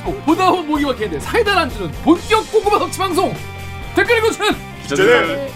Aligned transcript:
마치고 0.00 0.14
보다 0.22 0.50
보기와 0.50 0.94
개대 0.94 1.18
사이다를 1.18 1.62
안 1.62 1.70
주는 1.70 1.90
본격 2.02 2.50
고구마 2.50 2.78
섭취 2.78 2.98
방송 2.98 3.34
댓글 3.94 4.18
읽어주는 4.18 4.50
기자들. 4.82 5.50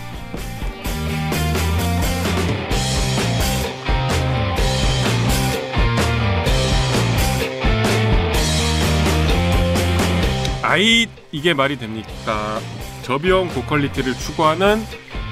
아이 10.62 11.06
이게 11.30 11.52
말이 11.54 11.78
됩니까? 11.78 12.58
저비용 13.02 13.48
고퀄리티를 13.48 14.14
추구하는 14.14 14.82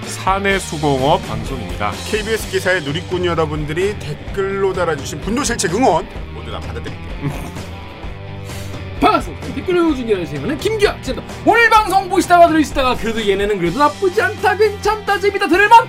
사내 0.05 0.59
수공업 0.59 1.27
방송입니다. 1.27 1.93
KBS 2.11 2.51
기사의 2.51 2.83
누리꾼 2.83 3.25
여러분들이 3.25 3.99
댓글로 3.99 4.73
달아주신 4.75 5.21
분노 5.23 5.43
실책 5.43 5.75
응원 5.75 6.07
모두 6.35 6.51
다 6.51 6.61
받아드릴게요. 6.61 7.52
반갑습니다 9.33 9.55
댓글 9.55 9.77
읽어주는 9.77 10.27
시간은 10.27 10.59
김규아 10.59 11.01
젠더 11.03 11.23
오늘 11.47 11.71
방송 11.71 12.09
보시다가 12.09 12.49
들으시다가 12.49 12.97
그래도 12.97 13.27
얘네는 13.27 13.59
그래도 13.59 13.79
나쁘지 13.79 14.21
않다 14.21 14.57
괜찮다 14.57 15.19
재밌다 15.21 15.49
들을만 15.49 15.89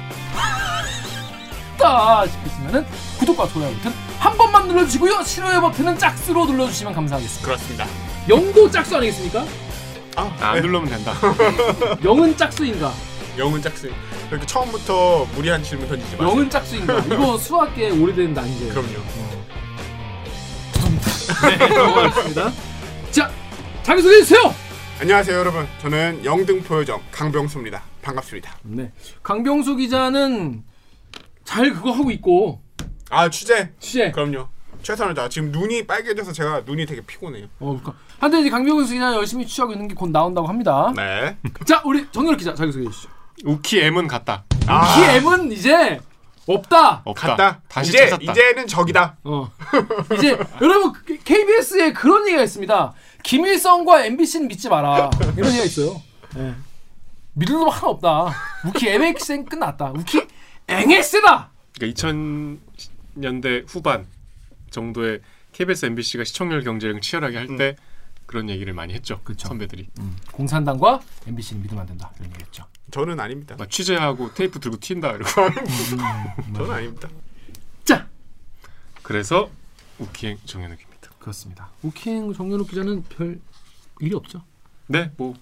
다 1.78 2.26
싶으시면은 2.28 2.86
구독과 3.20 3.48
좋아요 3.48 3.72
버튼 3.76 3.94
한 4.20 4.38
번만 4.38 4.68
눌러주시고요 4.68 5.24
싫어요 5.24 5.62
버튼은 5.62 5.98
짝수로 5.98 6.46
눌러주시면 6.46 6.94
감사하겠습니다 6.94 7.46
그렇습니다. 7.46 7.88
영도 8.30 8.70
짝수 8.72 8.96
아니겠습니까? 8.98 9.46
아, 10.16 10.32
안 10.40 10.56
네. 10.56 10.62
누르면 10.62 10.86
된다. 10.90 11.14
영은 12.06 12.38
짝수인가? 12.38 12.94
영은 13.38 13.62
짝수. 13.64 13.90
이렇게 14.30 14.46
처음부터 14.46 15.26
무리한 15.34 15.62
질문 15.64 15.88
던지지 15.90 16.16
마세요. 16.16 16.30
영은 16.30 16.50
짝수인가? 16.50 17.00
이거 17.00 17.36
수학계 17.40 17.90
오래된 17.90 18.34
난이제요. 18.34 18.70
그럼요. 18.70 18.90
네, 21.50 21.68
넘어가겠습니다. 21.68 22.52
자, 23.14 23.30
자기소개해 23.84 24.22
주세요. 24.24 24.40
안녕하세요 25.00 25.38
여러분. 25.38 25.68
저는 25.82 26.24
영등포 26.26 26.80
요정 26.80 27.02
강병수입니다. 27.12 27.82
반갑습니다. 28.02 28.58
네, 28.64 28.92
강병수 29.22 29.76
기자는 29.78 30.64
잘 31.44 31.74
그거 31.74 31.92
하고 31.92 32.12
있고 32.12 32.62
아 33.10 33.30
취재. 33.30 33.72
취재. 33.80 34.12
그럼요. 34.12 34.48
최선을 34.82 35.14
다. 35.14 35.30
지금 35.30 35.52
눈이 35.52 35.86
빨개져서 35.88 36.34
제가 36.34 36.62
눈이 36.66 36.86
되게 36.86 37.02
피곤해요. 37.02 37.46
어, 37.60 37.68
그러니까 37.80 37.94
한때 38.20 38.40
이제 38.40 38.50
강병수 38.50 38.94
기자 38.94 39.14
열심히 39.14 39.46
취재하고 39.46 39.74
있는 39.74 39.88
게 39.88 39.94
곧 39.96 40.10
나온다고 40.10 40.48
합니다. 40.48 40.92
네. 40.96 41.38
자, 41.66 41.82
우리 41.86 42.06
정렬 42.12 42.36
기자 42.38 42.54
자기소개해 42.54 42.90
주시죠. 42.92 43.10
우키 43.46 43.80
M은 43.80 44.08
갔다. 44.08 44.44
아. 44.68 44.96
키 44.96 45.04
M은 45.18 45.52
이제 45.52 46.00
없다. 46.48 47.02
없다. 47.06 47.28
갔다. 47.28 47.62
다시 47.68 47.90
이제 47.90 48.10
찾았다. 48.10 48.32
이제는 48.32 48.68
적이다. 48.68 49.18
어. 49.24 49.52
이제 50.18 50.38
여러분 50.62 50.94
KBS에 51.24 51.94
그런 51.94 52.28
얘기가 52.28 52.44
있습니다. 52.44 52.94
김일성과 53.24 54.06
MBC는 54.06 54.48
믿지 54.48 54.70
마라. 54.70 55.10
이런 55.38 55.50
얘기가 55.50 55.64
있어요. 55.64 56.02
예. 56.38 56.54
믿을 57.34 57.56
놈 57.56 57.70
하나 57.70 57.88
없다. 57.88 58.34
우키 58.66 58.88
MX는 58.90 59.46
끝났다. 59.46 59.92
우키 59.96 60.28
앵엑스다. 60.68 61.50
그러니까 61.76 62.02
2000년대 62.02 63.66
후반 63.68 64.06
정도에 64.70 65.20
KBS, 65.54 65.86
MBC가 65.86 66.24
시청률 66.24 66.64
경쟁을 66.64 67.00
치열하게 67.02 67.38
할때 67.38 67.76
그런 68.26 68.50
얘기를 68.50 68.74
많이 68.74 68.94
했죠. 68.94 69.22
그쵸. 69.24 69.48
선배들이 69.48 69.90
공산당과 70.32 71.02
MBC는 71.28 71.64
믿으면 71.64 71.82
안 71.82 71.88
된다. 71.88 72.12
이런 72.20 72.32
얘기했죠. 72.32 72.66
저는 72.94 73.20
아닙니다. 73.20 73.56
막 73.58 73.72
취재하고 73.72 74.32
테이프 74.36 74.60
들고 74.60 74.78
튄다 74.78 75.16
이러고. 75.16 75.26
저는 76.56 76.72
아닙니다. 76.72 77.10
자, 77.84 78.08
그래서 79.02 79.50
우키행 79.98 80.38
정현욱 80.46 80.80
입니다. 80.80 81.10
그렇습니다. 81.18 81.70
우킹 81.82 82.34
정연욱 82.36 82.70
기자는 82.70 83.04
별 83.10 83.40
일이 84.00 84.14
없죠. 84.14 84.44
네, 84.86 85.10
뭐 85.18 85.34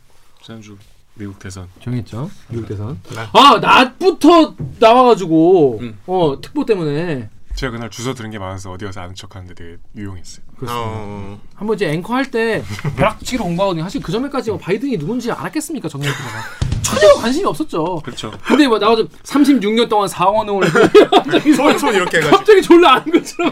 지난주 0.42 0.78
미국 1.16 1.40
대선 1.40 1.68
정했죠. 1.82 2.32
미국 2.48 2.70
대선. 2.70 2.98
네. 3.10 3.28
아 3.34 3.60
낮부터 3.60 4.56
나와가지고 4.80 5.80
음. 5.82 6.00
어 6.08 6.40
특보 6.42 6.66
때문에 6.66 7.30
제가 7.56 7.72
그날 7.72 7.90
주소 7.90 8.14
들은 8.14 8.30
게 8.32 8.40
많아서 8.40 8.72
어디 8.72 8.86
가서 8.86 9.02
아는 9.02 9.16
척하는데 9.16 9.54
되게 9.56 9.78
유용했어요. 9.96 10.46
그렇습니다. 10.58 10.86
어... 10.88 11.40
한번 11.56 11.76
이제 11.76 11.90
앵커 11.90 12.16
할 12.16 12.32
때 12.32 12.64
벼락치기로 12.96 13.44
공부하거든요. 13.44 13.84
사실 13.84 14.02
그 14.02 14.12
전에까지 14.12 14.52
뭐 14.52 14.60
바이든이 14.60 14.98
누군지 14.98 15.32
알았겠습니까 15.32 15.90
정연욱 15.90 16.16
기자가 16.16 16.44
전혀 16.82 17.14
관심이 17.16 17.46
없었죠. 17.46 18.02
그렇죠. 18.04 18.32
근데 18.46 18.68
뭐 18.68 18.78
나와서 18.80 19.06
36년 19.24 19.88
동안 19.90 20.08
상원을 20.08 20.60
갑자기 21.10 21.54
손, 21.54 21.78
손 21.78 21.94
이렇게 21.94 22.18
해가지고. 22.18 22.38
갑자기 22.38 22.62
졸라 22.62 22.94
아는 22.96 23.12
것처럼 23.12 23.52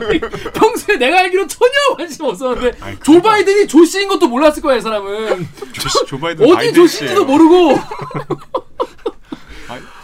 평소에 0.54 0.98
내가 0.98 1.20
알기로 1.20 1.48
전혀 1.48 1.74
관심 1.98 2.26
없었는데 2.26 2.78
아이, 2.82 2.98
조 3.02 3.22
바이든이 3.22 3.68
조 3.68 3.86
씨인 3.86 4.08
것도 4.08 4.28
몰랐을 4.28 4.62
거야 4.62 4.78
이 4.78 4.82
사람은 4.82 5.48
조, 5.74 6.06
조 6.06 6.20
바이든 6.20 6.46
어디 6.46 6.54
바이든 6.56 6.74
조씨인지도 6.74 7.22
씨예요. 7.22 7.26
모르고 7.26 7.80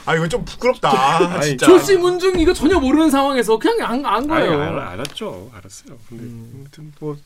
아 0.05 0.15
이거 0.15 0.27
좀 0.27 0.45
부끄럽다. 0.45 0.89
아, 0.89 1.17
아니, 1.35 1.45
진짜. 1.47 1.65
조씨 1.65 1.97
문중 1.97 2.39
이거 2.39 2.53
전혀 2.53 2.79
모르는 2.79 3.09
상황에서 3.09 3.57
그냥 3.57 3.89
안, 3.89 4.05
안 4.05 4.15
아니, 4.15 4.27
거예요. 4.27 4.61
알, 4.61 4.79
알았죠. 4.79 5.51
알았어요. 5.53 5.97
근데 6.09 6.23
아무튼 6.55 6.93
뭐 6.99 7.17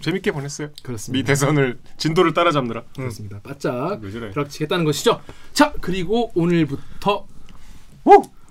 재밌게 0.00 0.32
보냈어요. 0.32 0.68
미 0.68 0.82
그렇습니다. 0.82 1.26
대선을 1.26 1.78
진도를 1.98 2.34
따라잡느라. 2.34 2.82
그렇습니다. 2.96 3.40
바짝 3.42 3.98
왜 4.02 4.10
저래? 4.10 4.30
벼락치겠다는 4.30 4.84
것이죠. 4.84 5.20
자 5.52 5.72
그리고 5.80 6.30
오늘부터 6.34 7.26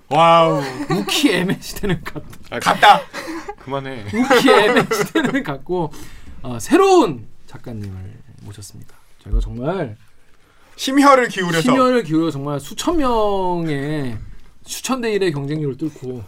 와우. 0.08 0.62
우키 0.90 1.32
애매 1.32 1.58
시대는 1.60 2.02
갔다. 2.04 2.26
아, 2.50 2.60
갔다. 2.60 3.00
그만해. 3.58 4.04
우키 4.12 4.50
애매 4.50 4.84
시대는 4.92 5.42
갔고 5.42 5.92
어, 6.42 6.58
새로운 6.60 7.26
작가님을 7.46 8.20
모셨습니다. 8.42 8.94
저희가 9.22 9.40
정말 9.40 9.96
심혈을 10.76 11.28
기울여서 11.28 11.62
심혈을 11.62 12.02
기울여 12.04 12.30
정말 12.30 12.60
수천 12.60 12.98
명의 12.98 14.18
수천 14.66 15.00
대 15.00 15.12
일의 15.12 15.32
경쟁률을 15.32 15.76
뚫고 15.76 16.24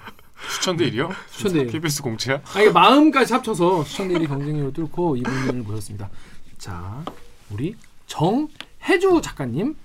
추천 0.53 0.77
대 0.77 0.91
1이요? 0.91 1.13
추천 1.33 1.53
대 1.53 1.61
일. 1.61 1.67
KBS 1.69 2.03
공채야? 2.03 2.41
아 2.55 2.61
이게 2.61 2.71
마음까지 2.71 3.33
합쳐서 3.33 3.85
수천 3.85 4.09
대 4.09 4.15
일의 4.15 4.29
경쟁률을 4.29 4.73
뚫고 4.73 5.17
이분을 5.17 5.53
모셨습니다. 5.63 6.11
자 6.59 7.03
우리 7.51 7.75
정혜주 8.07 9.21
작가님 9.23 9.77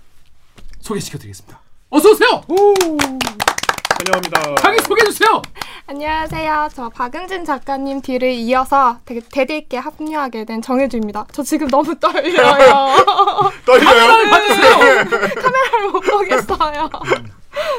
소개시켜드리겠습니다. 0.80 1.60
어서 1.90 2.10
오세요. 2.12 2.42
환영합니다. 2.48 4.56
안녕하세요. 5.96 6.70
저 6.74 6.88
박은진 6.88 7.44
작가님 7.44 8.00
뒤를 8.00 8.32
이어서 8.32 9.00
되게 9.04 9.20
대대 9.30 9.58
있게 9.58 9.76
합류하게 9.76 10.46
된 10.46 10.62
정혜주입니다. 10.62 11.28
저 11.34 11.44
지금 11.44 11.68
너무 11.68 11.94
떨려요. 12.00 12.32
떨려요. 13.66 14.30
받으세요. 14.30 14.78
카메라를 15.36 15.90
못 15.92 16.00
보겠어요. 16.00 16.90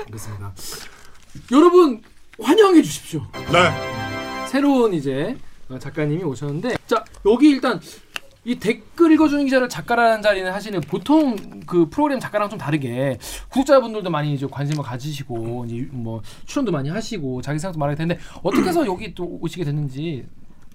그렇습니다. 0.07 0.53
여러분 1.53 2.03
환영해 2.39 2.83
주십시오. 2.83 3.23
네. 3.51 4.47
새로운 4.47 4.93
이제 4.93 5.35
작가님이 5.81 6.23
오셨는데 6.23 6.77
자 6.87 7.03
여기 7.25 7.49
일단 7.49 7.81
이 8.45 8.57
댓글 8.57 9.13
읽어주는 9.13 9.45
기자를 9.45 9.69
작가라는 9.69 10.21
자리는 10.21 10.51
사실은 10.51 10.81
보통 10.81 11.37
그 11.65 11.89
프로그램 11.89 12.19
작가랑 12.19 12.49
좀 12.49 12.59
다르게 12.59 13.17
구독자분들도 13.51 14.11
많이 14.11 14.35
이제 14.35 14.47
관심을 14.51 14.83
가지시고 14.83 15.65
이제 15.67 15.89
뭐 15.93 16.21
출연도 16.47 16.73
많이 16.73 16.89
하시고 16.89 17.41
자기 17.41 17.61
생각도 17.61 17.79
말하게 17.79 17.97
되는데 17.97 18.21
어떻게 18.43 18.69
해서 18.69 18.85
여기 18.85 19.15
또 19.15 19.39
오시게 19.41 19.65
됐는지 19.65 20.27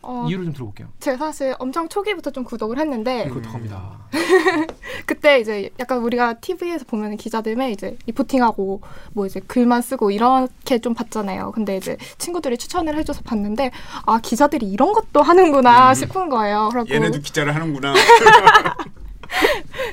어, 0.01 0.25
이유를 0.27 0.45
좀 0.45 0.53
들어볼게요. 0.53 0.87
제가 0.99 1.17
사실 1.17 1.55
엄청 1.59 1.87
초기부터 1.89 2.31
좀 2.31 2.43
구독을 2.43 2.77
했는데 2.79 3.27
그렇다고 3.29 3.55
합니다. 3.55 3.97
그때 5.05 5.39
이제 5.39 5.69
약간 5.79 5.99
우리가 5.99 6.35
TV에서 6.35 6.85
보면 6.85 7.17
기자들의 7.17 7.71
이제 7.71 7.97
리포팅하고 8.05 8.81
뭐 9.13 9.25
이제 9.25 9.39
글만 9.39 9.81
쓰고 9.81 10.11
이렇게 10.11 10.79
좀 10.79 10.93
봤잖아요. 10.93 11.51
근데 11.51 11.77
이제 11.77 11.97
친구들이 12.17 12.57
추천을 12.57 12.97
해줘서 12.97 13.21
봤는데 13.23 13.71
아 14.05 14.19
기자들이 14.19 14.69
이런 14.69 14.93
것도 14.93 15.21
하는구나 15.21 15.93
싶은 15.93 16.29
거예요. 16.29 16.69
그래고 16.71 16.89
얘네도 16.89 17.19
기자를 17.19 17.53
하는구나. 17.55 17.93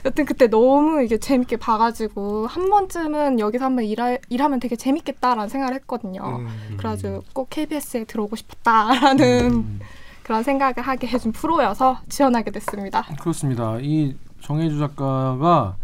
여튼 0.05 0.25
그때 0.25 0.47
너무 0.49 1.03
이게 1.03 1.19
재밌게 1.19 1.57
봐가지고 1.57 2.47
한 2.47 2.69
번쯤은 2.71 3.41
여기서 3.41 3.65
한번 3.65 3.85
일하, 3.85 4.17
일하면 4.29 4.61
되게 4.61 4.77
재밌겠다라는 4.77 5.49
생각을 5.49 5.75
했거든요. 5.77 6.23
음. 6.41 6.75
그래가지고 6.77 7.23
꼭 7.33 7.51
KBS에 7.51 8.05
들어오고 8.05 8.37
싶다라는 8.37 9.51
음, 9.53 9.81
그런 10.23 10.43
생각을 10.43 10.75
하게 10.79 11.07
해준 11.07 11.33
프로여서 11.33 12.01
지원하게 12.09 12.51
됐습니다. 12.51 13.03
그렇습니다. 13.21 13.79
이 13.81 14.15
정혜주 14.43 14.79
작가가 14.79 15.77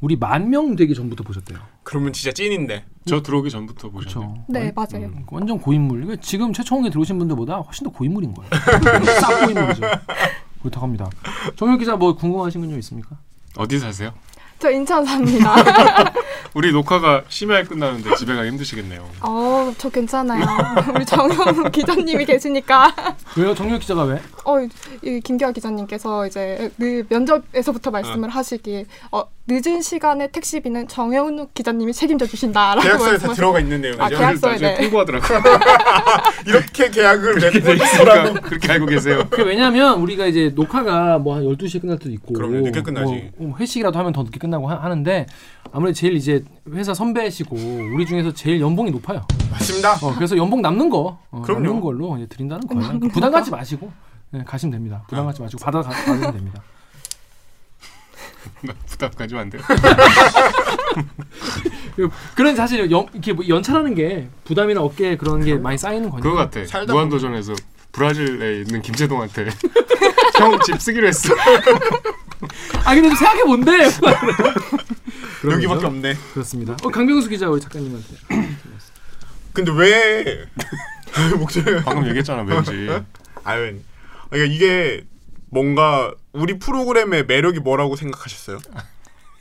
우리 0.00 0.16
만 0.16 0.50
명 0.50 0.76
되기 0.76 0.94
전부터 0.94 1.24
보셨대요. 1.24 1.58
그러면 1.82 2.12
진짜 2.12 2.32
찐인데. 2.32 2.84
저 3.06 3.22
들어오기 3.22 3.50
전부터. 3.50 3.90
그렇죠. 3.90 4.34
네 4.48 4.72
맞아요. 4.74 5.06
음, 5.08 5.26
완전 5.30 5.58
고인물. 5.58 6.16
지금 6.22 6.52
최초홍에 6.54 6.88
들어오신 6.90 7.18
분들보다 7.18 7.56
훨씬 7.58 7.84
더 7.84 7.90
고인물인 7.90 8.32
거예요. 8.34 8.50
싹 9.20 9.44
고인물이죠. 9.44 9.82
그렇다고 10.64 10.84
합니다. 10.86 11.08
정혁 11.56 11.78
기자 11.78 11.94
뭐 11.96 12.14
궁금하신 12.16 12.60
건 12.62 12.70
좀 12.70 12.78
있습니까? 12.80 13.10
어디 13.56 13.78
사세요? 13.78 14.12
저 14.58 14.70
인천 14.70 15.04
삽니다. 15.04 15.54
우리 16.54 16.72
녹화가 16.72 17.22
심야에 17.28 17.64
끝나는데 17.64 18.14
집에 18.16 18.34
가기 18.34 18.48
힘드시겠네요. 18.50 19.06
어, 19.20 19.72
저 19.76 19.90
괜찮아요. 19.90 20.44
우리 20.94 21.04
정현 21.04 21.70
기자님이 21.70 22.24
계시니까. 22.24 22.94
왜요? 23.36 23.54
정혁 23.54 23.80
기자가 23.80 24.04
왜? 24.04 24.22
어, 24.44 24.56
이 25.02 25.20
김기화 25.20 25.52
기자님께서 25.52 26.26
이제 26.26 26.70
늘 26.78 27.04
면접에서부터 27.08 27.90
말씀을 27.90 28.28
하시길 28.30 28.86
어, 29.12 29.24
늦은 29.46 29.82
시간에 29.82 30.28
택시비는 30.28 30.88
정혜훈 30.88 31.48
기자님이 31.52 31.92
책임져 31.92 32.26
주신다라고 32.26 32.80
계약서에 32.80 33.18
다. 33.18 33.32
들어가 33.34 33.60
있는 33.60 33.82
내용이죠. 33.82 34.02
아, 34.02 34.08
계약서에 34.08 34.56
네. 34.56 34.76
통보하더라고. 34.80 35.26
이렇게 36.46 36.88
계약을 36.90 37.34
맺고 37.34 37.72
있으라고. 37.72 38.34
그렇게 38.40 38.72
알고 38.72 38.86
계세요. 38.86 39.24
그 39.28 39.42
왜냐면 39.42 40.00
우리가 40.00 40.26
이제 40.26 40.50
녹화가 40.54 41.18
뭐 41.18 41.34
한 41.34 41.44
12시에 41.44 41.80
끝날 41.80 41.98
때도 41.98 42.12
있고 42.12 42.32
그럼요, 42.32 42.60
늦게 42.60 42.82
끝나지. 42.82 43.30
뭐, 43.36 43.48
뭐 43.48 43.58
회식이라도 43.58 43.98
하면 43.98 44.12
더 44.12 44.22
늦게 44.22 44.38
끝나고 44.38 44.68
하, 44.68 44.88
는데 44.88 45.26
아무래도 45.72 45.94
제일 45.94 46.14
이제 46.14 46.44
회사 46.72 46.94
선배시고 46.94 47.56
우리 47.94 48.06
중에서 48.06 48.32
제일 48.32 48.60
연봉이 48.60 48.90
높아요. 48.90 49.22
맞습니다. 49.50 49.94
어, 50.02 50.14
그래서 50.14 50.36
연봉 50.36 50.62
남는 50.62 50.88
거 50.90 51.18
어, 51.30 51.42
그럼요. 51.42 51.62
남는 51.64 51.80
걸로 51.80 52.16
이제 52.16 52.26
드린다는 52.26 52.66
거예요. 52.68 53.00
부담 53.12 53.32
갖지 53.32 53.50
마시고 53.50 53.90
네, 54.34 54.42
가시면 54.44 54.72
됩니다. 54.72 55.04
부담 55.08 55.26
갖지 55.26 55.40
마시고 55.40 55.62
받아 55.64 55.80
가, 55.80 55.90
받으면 55.90 56.32
됩니다. 56.32 56.60
부담 58.88 59.10
가지면 59.12 59.42
안 59.42 59.50
돼요. 59.50 59.62
그- 61.94 62.10
그런 62.34 62.56
사실 62.56 62.90
연, 62.90 63.06
이렇게 63.12 63.32
뭐 63.32 63.46
연차라는 63.46 63.94
게 63.94 64.28
부담이나 64.44 64.80
어깨에 64.80 65.16
그런 65.16 65.44
게 65.44 65.54
많이 65.54 65.78
쌓이는 65.78 66.10
거니까. 66.10 66.28
그거 66.28 66.36
같아. 66.36 66.66
살다 66.66 66.92
무한 66.92 67.08
도전에서 67.08 67.54
브라질에 67.92 68.62
있는 68.62 68.82
김재동한테 68.82 69.50
형 70.38 70.58
집 70.64 70.80
쓰기로 70.80 71.06
했어. 71.06 71.32
아 72.84 72.92
근데 72.92 73.08
좀 73.08 73.16
생각해 73.16 73.44
본데. 73.44 73.88
여기밖에 75.48 75.86
없네. 75.86 76.14
그렇습니다. 76.32 76.76
어, 76.82 76.88
강병수 76.88 77.28
기자 77.28 77.48
우리 77.48 77.60
작가님한테. 77.60 78.08
근데 79.52 79.70
왜 79.70 80.44
목소리? 81.38 81.80
방금 81.84 82.04
얘기했잖아 82.08 82.42
왠지. 82.42 82.88
아유, 83.44 83.78
그러니까 84.34 84.52
이게 84.54 85.04
뭔가 85.50 86.12
우리 86.32 86.58
프로그램의 86.58 87.26
매력이 87.26 87.60
뭐라고 87.60 87.94
생각하셨어요? 87.94 88.58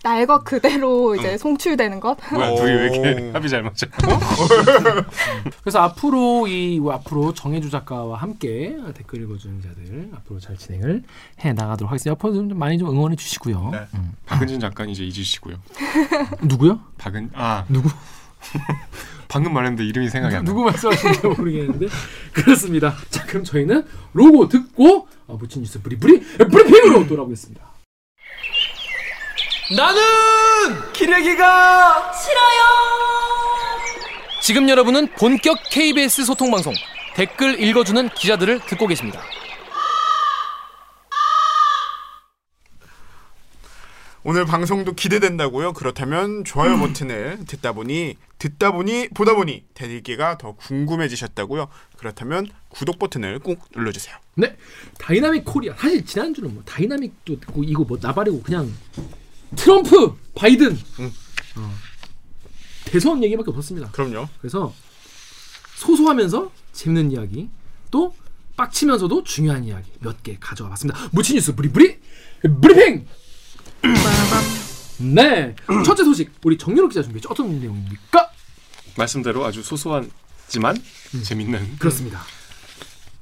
날것 0.04 0.44
그대로 0.44 1.16
이제 1.16 1.38
송출되는 1.38 2.00
것. 2.00 2.18
뭐야 2.32 2.56
둘이 2.56 2.72
왜 2.72 2.90
이렇게 2.90 3.30
오. 3.30 3.34
합이 3.34 3.50
잘 3.50 3.64
맞아? 3.64 3.88
그래서 5.64 5.80
앞으로 5.80 6.46
이 6.48 6.80
앞으로 6.88 7.34
정혜주 7.34 7.70
작가와 7.72 8.18
함께 8.18 8.76
댓글 8.94 9.22
읽어주는 9.22 9.62
자들 9.62 10.10
앞으로 10.14 10.40
잘 10.40 10.58
진행을 10.58 11.04
해 11.44 11.54
나가도록 11.54 11.90
하겠습니다. 11.90 12.12
앞으로 12.16 12.34
좀 12.34 12.60
많이 12.60 12.78
좀 12.78 12.90
응원해 12.90 13.16
주시고요. 13.16 13.70
네. 13.72 13.80
음. 13.96 14.12
박은진 14.26 14.60
작가 14.60 14.84
이제 14.86 15.04
잊으시고요. 15.06 15.56
누구요? 16.44 16.82
박은 16.98 17.32
아 17.34 17.66
누구? 17.70 17.90
방금 19.34 19.52
말했는데 19.52 19.84
이름이 19.84 20.10
생각이 20.10 20.36
안 20.36 20.44
나. 20.44 20.52
누구 20.52 20.64
말씀하시는지 20.66 21.26
모르겠는데 21.26 21.88
그렇습니다. 22.34 22.96
자 23.10 23.26
그럼 23.26 23.44
저희는 23.44 23.84
로고 24.14 24.48
듣고 24.48 25.08
어, 25.26 25.38
부친 25.40 25.64
뉴스 25.64 25.82
브리브리 25.82 26.20
브리핑으로 26.20 27.08
돌아오겠습니다. 27.08 27.64
나는 29.76 30.02
기레기가 30.94 32.14
싫어요. 32.14 32.64
지금 34.40 34.70
여러분은 34.70 35.08
본격 35.18 35.58
KBS 35.72 36.26
소통 36.26 36.52
방송 36.52 36.72
댓글 37.16 37.60
읽어주는 37.60 38.10
기자들을 38.10 38.60
듣고 38.68 38.86
계십니다. 38.86 39.20
오늘 44.26 44.46
방송도 44.46 44.94
기대된다고요? 44.94 45.74
그렇다면 45.74 46.46
좋아요 46.46 46.78
버튼을 46.80 47.40
듣다 47.46 47.74
보니 47.74 48.16
듣다 48.40 48.72
보니 48.72 49.10
보다 49.10 49.36
보니 49.36 49.66
대들기가 49.74 50.38
더 50.38 50.54
궁금해지셨다고요? 50.54 51.68
그렇다면 51.98 52.48
구독 52.70 53.00
버튼을 53.00 53.40
꼭 53.40 53.66
눌러주세요. 53.76 54.16
네, 54.36 54.56
Dynamic 54.98 55.44
Korea. 55.46 55.76
사실 55.76 56.06
지난주는 56.06 56.54
뭐 56.54 56.64
dynamic도 56.66 57.40
듣고 57.42 57.64
이거 57.66 57.84
뭐 57.84 57.98
나발이고 58.02 58.44
그냥 58.44 58.74
트럼프, 59.58 60.16
바이든 60.36 60.78
응. 61.00 61.12
어, 61.58 61.72
대선 62.86 63.22
얘기밖에 63.24 63.50
없었습니다. 63.52 63.92
그럼요. 63.92 64.28
그래서 64.40 64.74
소소하면서 65.76 66.50
재밌는 66.72 67.12
이야기 67.12 67.50
또 67.92 68.16
빡치면서도 68.56 69.24
중요한 69.24 69.64
이야기 69.66 69.92
몇 70.00 70.22
개 70.24 70.38
가져와 70.40 70.70
봤습니다. 70.70 70.98
무치 71.12 71.34
뉴스 71.34 71.54
브리브리 71.56 72.00
브리핑. 72.62 73.06
네, 75.00 75.56
첫째 75.86 76.04
소식 76.04 76.32
우리 76.44 76.58
정유럽 76.58 76.90
기자 76.90 77.02
준비했죠. 77.02 77.30
어떤 77.30 77.60
내용입니까? 77.60 78.30
말씀대로 78.98 79.46
아주 79.46 79.62
소소하지만 79.64 80.78
재밌는 81.24 81.78
그렇습니다. 81.80 82.22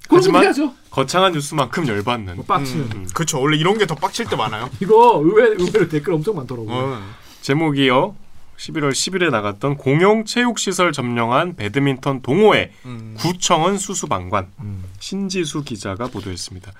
그런 0.07 0.19
하지만 0.21 0.41
거 0.41 0.45
해야죠. 0.45 0.73
거창한 0.91 1.31
뉴스만큼 1.31 1.87
열받는 1.87 2.35
뭐 2.35 2.45
빡치는 2.45 2.91
음, 2.91 3.07
그렇죠. 3.13 3.39
원래 3.41 3.57
이런 3.57 3.77
게 3.77 3.85
더 3.85 3.95
빡칠 3.95 4.25
때 4.27 4.35
많아요. 4.35 4.69
이거 4.81 5.21
의외 5.23 5.55
의외로 5.57 5.87
댓글 5.87 6.13
엄청 6.13 6.35
많더라고요. 6.35 6.75
어. 6.75 7.01
제목이요. 7.41 8.15
11월 8.57 8.91
10일에 8.91 9.31
나갔던 9.31 9.77
공용 9.77 10.23
체육 10.25 10.59
시설 10.59 10.91
점령한 10.91 11.55
배드민턴 11.55 12.21
동호회 12.21 12.71
음. 12.85 13.15
구청은 13.17 13.79
수수방관 13.79 14.51
음. 14.59 14.83
신지수 14.99 15.63
기자가 15.63 16.07
보도했습니다. 16.07 16.71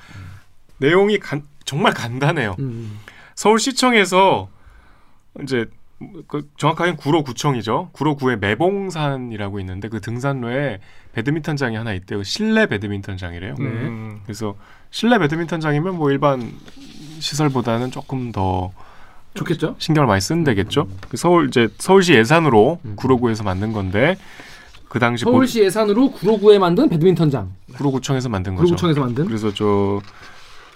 내용이 0.77 1.17
간, 1.17 1.43
정말 1.65 1.93
간단해요. 1.93 2.55
음. 2.59 2.99
서울시청에서 3.41 4.49
이제 5.43 5.65
그 6.27 6.47
정확하게는 6.57 6.97
구로구청이죠. 6.97 7.89
구로구의 7.91 8.37
매봉산이라고 8.39 9.59
있는데 9.61 9.87
그 9.89 9.99
등산로에 9.99 10.79
배드민턴장이 11.13 11.75
하나 11.75 11.93
있대요. 11.93 12.21
실내 12.23 12.67
배드민턴장이래요. 12.67 13.55
네. 13.57 13.65
음. 13.65 14.19
그래서 14.23 14.55
실내 14.91 15.17
배드민턴장이면 15.17 15.95
뭐 15.95 16.11
일반 16.11 16.51
시설보다는 17.19 17.89
조금 17.89 18.31
더 18.31 18.71
좋겠죠? 19.33 19.75
신경을 19.79 20.07
많이 20.07 20.21
쓰는 20.21 20.43
데겠죠. 20.43 20.87
그 21.09 21.17
서울 21.17 21.47
이제 21.47 21.67
서울시 21.79 22.13
예산으로 22.13 22.79
음. 22.85 22.95
구로구에서 22.95 23.43
만든 23.43 23.73
건데 23.73 24.17
그 24.87 24.99
당시 24.99 25.23
보- 25.25 25.31
서울시 25.31 25.61
예산으로 25.61 26.11
구로구에 26.11 26.59
만든 26.59 26.89
배드민턴장. 26.89 27.51
구로구청에서 27.73 28.29
만든 28.29 28.53
거죠. 28.53 28.65
구로구청에서 28.65 28.99
만든. 28.99 29.25
그래서 29.25 29.51
저 29.53 29.99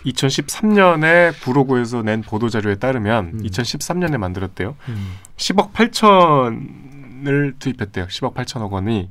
2013년에 0.05 1.33
구로구에서 1.43 2.01
낸 2.03 2.21
보도 2.21 2.49
자료에 2.49 2.75
따르면 2.75 3.25
음. 3.33 3.43
2013년에 3.43 4.17
만들었대요. 4.17 4.75
음. 4.89 5.15
10억 5.37 5.73
8천을 5.73 7.57
투입했대요. 7.59 8.07
10억 8.07 8.33
8천억 8.33 8.71
원이 8.71 9.09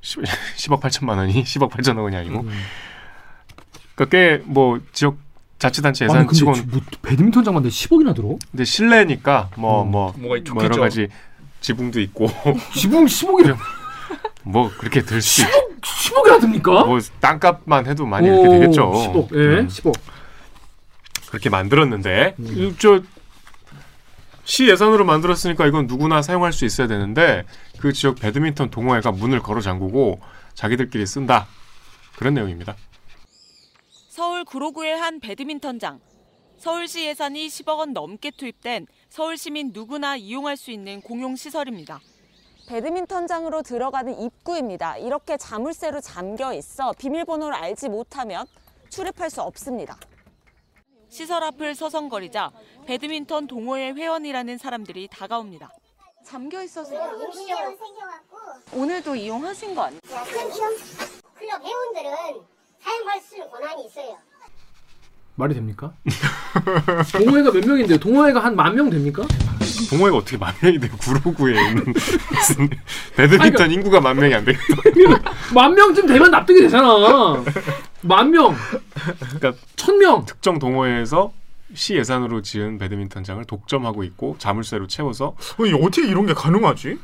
10, 0.00 0.22
10억 0.56 0.80
8천만 0.80 1.16
원이 1.16 1.42
10억 1.44 1.70
8천억 1.70 2.02
원이 2.04 2.16
아니고 2.16 2.40
음. 2.40 2.50
그러니까 3.94 4.16
꽤 4.16 4.42
뭐 4.44 4.80
지역 4.92 5.18
자치단체 5.58 6.04
예산 6.04 6.18
아니 6.18 6.28
치곤 6.28 6.52
지- 6.54 6.62
뭐 6.66 6.80
배드민턴 7.02 7.42
장 7.42 7.54
만데 7.54 7.70
10억이나 7.70 8.14
들어? 8.14 8.36
근데 8.50 8.64
실내니까 8.64 9.48
뭐 9.56 9.84
음. 9.84 9.90
뭐뭐 9.90 10.36
여러. 10.62 10.80
가지 10.80 11.08
지붕도 11.62 11.98
있고 12.02 12.26
지붕 12.76 13.06
10억이나 13.06 13.56
뭐 14.42 14.70
그렇게 14.78 15.02
들수있 15.02 15.46
10억이나 15.80 16.40
듭니까? 16.40 16.84
뭐 16.84 16.98
땅값만 17.20 17.86
해도 17.86 18.06
많이 18.06 18.28
이렇게 18.28 18.48
되겠죠. 18.48 18.90
10억. 18.92 19.34
예, 19.34 19.60
음, 19.60 19.66
10억. 19.68 19.94
그렇게 21.28 21.50
만들었는데 21.50 22.34
음. 22.38 22.76
저 22.78 23.02
시 24.46 24.68
예산으로 24.68 25.04
만들었으니까 25.04 25.66
이건 25.66 25.88
누구나 25.88 26.22
사용할 26.22 26.52
수 26.52 26.64
있어야 26.64 26.86
되는데 26.86 27.44
그 27.80 27.92
지역 27.92 28.14
배드민턴 28.20 28.70
동호회가 28.70 29.10
문을 29.10 29.40
걸어 29.40 29.60
잠그고 29.60 30.20
자기들끼리 30.54 31.04
쓴다 31.04 31.48
그런 32.16 32.34
내용입니다. 32.34 32.76
서울 34.08 34.44
구로구의 34.44 34.96
한 34.96 35.18
배드민턴장. 35.20 35.98
서울시 36.58 37.06
예산이 37.06 37.48
10억 37.48 37.78
원 37.78 37.92
넘게 37.92 38.30
투입된 38.38 38.86
서울 39.10 39.36
시민 39.36 39.72
누구나 39.74 40.14
이용할 40.16 40.56
수 40.56 40.70
있는 40.70 41.00
공용 41.02 41.34
시설입니다. 41.34 42.00
배드민턴장으로 42.66 43.62
들어가는 43.62 44.20
입구입니다. 44.20 44.96
이렇게 44.98 45.36
자물쇠로 45.36 46.00
잠겨 46.00 46.52
있어 46.52 46.92
비밀번호를 46.98 47.54
알지 47.54 47.88
못하면 47.88 48.46
출입할 48.90 49.30
수 49.30 49.42
없습니다. 49.42 49.96
시설 51.08 51.42
앞을 51.44 51.74
서성거리자 51.74 52.50
배드민턴 52.86 53.46
동호회 53.46 53.92
회원이라는 53.92 54.58
사람들이 54.58 55.08
다가옵니다. 55.10 55.70
잠겨 56.24 56.62
있어서 56.64 56.90
생겨갖고 56.90 58.36
오늘도 58.74 59.14
이용하신 59.14 59.74
거 59.74 59.82
아니에요? 59.82 60.00
클럽 60.02 61.62
회원들은 61.64 62.42
사용할 62.80 63.20
수 63.20 63.36
있는 63.36 63.48
권한이 63.50 63.86
있어요. 63.86 64.18
말이 65.36 65.54
됩니까? 65.54 65.92
동호회가 67.12 67.52
몇 67.52 67.64
명인데요? 67.66 67.98
동호회가 67.98 68.40
한 68.42 68.56
만 68.56 68.74
명 68.74 68.90
됩니까? 68.90 69.22
동호회가 69.90 70.16
어떻게 70.16 70.36
만 70.36 70.54
명이 70.60 70.78
돼요? 70.78 70.92
구로구에 70.98 71.52
있는 71.68 71.84
무슨 72.32 72.68
배드민턴 73.16 73.62
아니, 73.66 73.74
인구가 73.74 74.00
만 74.00 74.16
명이 74.16 74.34
안 74.34 74.44
되겠다. 74.44 74.64
만 75.54 75.74
명쯤 75.74 76.06
되면 76.06 76.30
납득이 76.30 76.60
되잖아. 76.62 77.42
만 78.02 78.30
명, 78.30 78.54
그러니까 79.38 79.54
천 79.76 79.98
명. 79.98 80.24
특정 80.24 80.58
동호회에서 80.58 81.32
시 81.74 81.94
예산으로 81.96 82.42
지은 82.42 82.78
배드민턴장을 82.78 83.44
독점하고 83.44 84.04
있고 84.04 84.36
자물쇠로 84.38 84.86
채워서 84.86 85.36
아니, 85.58 85.72
어떻게 85.72 86.06
이런 86.06 86.26
게 86.26 86.32
가능하지? 86.32 86.98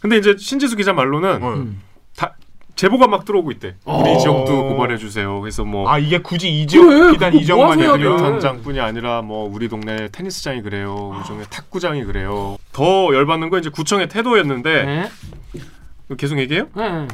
근데 0.00 0.18
이제 0.18 0.36
신지수 0.38 0.76
기자 0.76 0.92
말로는 0.92 1.42
어. 1.42 1.54
음. 1.54 1.80
다 2.16 2.36
제보가 2.76 3.06
막 3.06 3.24
들어오고 3.24 3.52
있대. 3.52 3.76
우리 3.84 4.10
어. 4.10 4.18
지역도 4.18 4.68
고발해 4.68 4.96
주세요. 4.98 5.40
그래서 5.40 5.64
뭐 5.64 5.88
아 5.88 5.98
이게 5.98 6.18
굳이 6.18 6.48
이 6.50 6.66
지역 6.66 6.86
그래, 6.88 7.12
비단 7.12 7.34
이 7.34 7.44
지역만이 7.44 7.82
뭐 7.86 7.92
하세요, 7.94 8.82
아니라 8.82 9.22
뭐 9.22 9.48
우리 9.52 9.68
동네 9.68 10.08
테니스장이 10.08 10.62
그래요. 10.62 11.12
우리 11.16 11.24
동네 11.24 11.44
탁구장이 11.50 12.04
그래요. 12.04 12.56
더 12.72 13.14
열받는 13.14 13.50
건 13.50 13.60
이제 13.60 13.70
구청의 13.70 14.08
태도였는데 14.08 14.84
네. 14.84 15.08
계속 16.16 16.38
얘기해요? 16.38 16.68
네. 16.74 17.06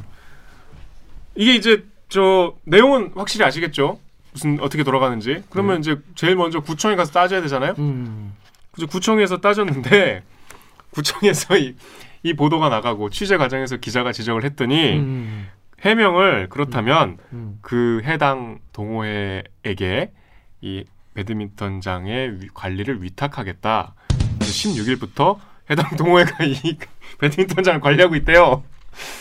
이게 1.36 1.54
이제 1.54 1.84
저 2.08 2.54
내용은 2.64 3.12
확실히 3.14 3.44
아시겠죠? 3.44 3.98
무슨 4.32 4.58
어떻게 4.60 4.82
돌아가는지. 4.82 5.42
그러면 5.50 5.80
이제 5.80 5.98
제일 6.14 6.36
먼저 6.36 6.60
구청에 6.60 6.96
가서 6.96 7.12
따져야 7.12 7.40
되잖아요. 7.42 7.74
음. 7.78 8.34
그래서 8.72 8.90
구청에서 8.90 9.38
따졌는데 9.40 10.22
구청에서 10.90 11.56
이, 11.58 11.74
이 12.22 12.34
보도가 12.34 12.68
나가고 12.68 13.10
취재 13.10 13.36
과정에서 13.36 13.76
기자가 13.78 14.12
지적을 14.12 14.44
했더니 14.44 14.98
음. 14.98 15.48
해명을 15.80 16.48
그렇다면 16.50 17.16
음. 17.32 17.58
그 17.62 18.02
해당 18.04 18.58
동호회에게 18.72 20.12
이 20.60 20.84
배드민턴장의 21.14 22.42
위- 22.42 22.48
관리를 22.52 23.02
위탁하겠다. 23.02 23.94
그래서 24.38 24.52
16일부터 24.68 25.38
해당 25.70 25.96
동호회가 25.96 26.44
이 26.44 26.76
배드민턴장을 27.18 27.80
관리하고 27.80 28.14
있대요. 28.16 28.62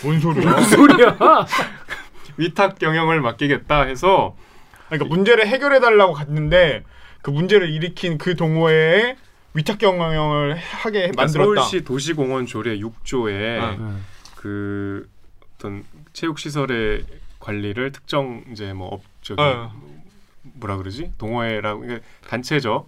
뭔 0.04 0.20
소리야? 0.20 0.52
무슨 0.52 0.78
소리야? 0.78 1.18
위탁 2.38 2.80
경영을 2.80 3.22
맡기겠다 3.22 3.84
해서 3.84 4.36
그러니까 4.88 5.08
문제를 5.14 5.48
해결해 5.48 5.80
달라고 5.80 6.14
갔는데 6.14 6.84
그 7.22 7.30
문제를 7.32 7.70
일으킨 7.70 8.18
그 8.18 8.36
동호회에 8.36 9.16
위탁 9.54 9.78
경영을 9.80 10.56
하게 10.56 11.00
그러니까 11.12 11.24
만들었다. 11.24 11.62
서울시 11.62 11.84
도시공원 11.84 12.46
조례 12.46 12.78
6조에 12.80 13.60
아. 13.60 13.72
네. 13.72 13.94
그 14.36 15.10
어떤 15.56 15.84
체육 16.14 16.40
시설의 16.40 17.06
관리를 17.40 17.92
특정 17.92 18.44
이제 18.52 18.74
뭐 18.74 18.88
업, 18.90 19.02
저기 19.22 19.42
어. 19.42 19.72
뭐라 20.44 20.78
그러지 20.78 21.12
동호회라고 21.18 21.82
그러니까 21.82 22.06
단체죠 22.28 22.88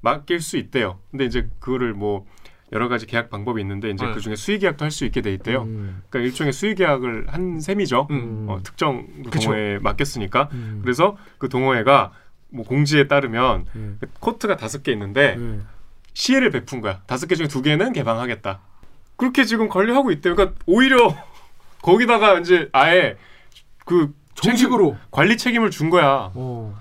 맡길 0.00 0.40
수 0.40 0.56
있대요. 0.56 0.98
근데 1.10 1.24
이제 1.26 1.48
그거를 1.58 1.92
뭐 1.92 2.26
여러 2.72 2.88
가지 2.88 3.04
계약 3.06 3.28
방법이 3.30 3.60
있는데 3.60 3.90
이제 3.90 4.06
네. 4.06 4.12
그 4.14 4.20
중에 4.20 4.36
수의 4.36 4.60
계약도 4.60 4.84
할 4.84 4.90
수 4.92 5.04
있게 5.04 5.20
돼 5.22 5.32
있대요. 5.34 5.62
음. 5.62 6.02
그러니까 6.08 6.28
일종의 6.28 6.52
수의 6.52 6.74
계약을 6.76 7.26
한 7.28 7.60
셈이죠. 7.60 8.06
음. 8.10 8.46
어, 8.48 8.60
특정 8.62 9.06
그쵸. 9.24 9.40
동호회에 9.40 9.78
맡겼으니까. 9.80 10.48
음. 10.52 10.78
그래서 10.82 11.16
그 11.38 11.48
동호회가 11.48 12.12
뭐 12.50 12.64
공지에 12.64 13.08
따르면 13.08 13.66
음. 13.74 13.98
코트가 14.20 14.56
다섯 14.56 14.82
개 14.82 14.92
있는데 14.92 15.34
음. 15.36 15.66
시혜를 16.14 16.50
베푼 16.50 16.80
거야. 16.80 17.00
다섯 17.06 17.26
개 17.26 17.34
중에 17.34 17.46
두 17.48 17.62
개는 17.62 17.92
개방하겠다. 17.92 18.60
그렇게 19.16 19.44
지금 19.44 19.68
관리하고 19.68 20.10
있대요. 20.12 20.34
그러니까 20.34 20.58
오히려 20.66 21.14
거기다가 21.82 22.38
이제 22.40 22.68
아예 22.72 23.16
그 23.84 24.12
정식으로. 24.34 24.92
책임- 24.92 24.98
관리 25.10 25.36
책임을 25.36 25.70
준 25.70 25.90
거야. 25.90 26.30
어. 26.34 26.74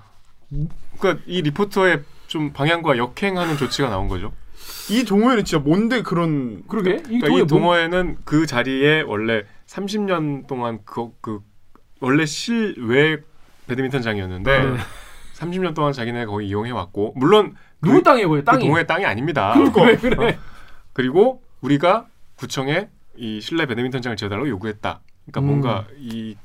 그러니까 0.99 1.23
이 1.25 1.41
리포터의 1.41 2.03
좀 2.27 2.51
방향과 2.53 2.97
역행하는 2.97 3.57
조치가 3.57 3.89
나온 3.89 4.07
거죠. 4.07 4.31
이 4.89 5.03
동호회는 5.03 5.45
진짜 5.45 5.63
뭔데 5.63 6.01
그런 6.01 6.63
그러게. 6.67 6.95
이 7.09 7.19
그러니까 7.19 7.27
동호회 7.27 7.35
이 7.35 7.43
뭐- 7.43 7.47
동호회는 7.47 8.17
그 8.25 8.45
자리에 8.45 9.01
원래 9.01 9.43
30년 9.67 10.47
동안 10.47 10.79
그, 10.85 11.09
그 11.21 11.39
원래 11.99 12.25
실외 12.25 13.17
배드민턴장이었는데 13.67 14.59
네. 14.63 14.77
30년 15.39 15.73
동안 15.73 15.93
자기네 15.93 16.25
거기 16.25 16.47
이용해 16.47 16.71
왔고 16.71 17.13
물론 17.15 17.55
누구 17.81 17.97
그, 17.97 18.03
땅이에요, 18.03 18.29
그 18.29 18.43
땅이? 18.43 18.65
동호회 18.65 18.85
땅이 18.85 19.05
아닙니다. 19.05 19.53
그래 19.73 19.95
그래. 19.95 20.37
그리고 20.93 21.41
우리가 21.61 22.07
구청에 22.35 22.89
이 23.15 23.41
실내 23.41 23.65
배드민턴장을 23.65 24.15
지어달라고 24.17 24.49
요구했다. 24.49 24.99
그러니까 25.25 25.41
음. 25.41 25.45
뭔가 25.45 25.85
이 25.97 26.35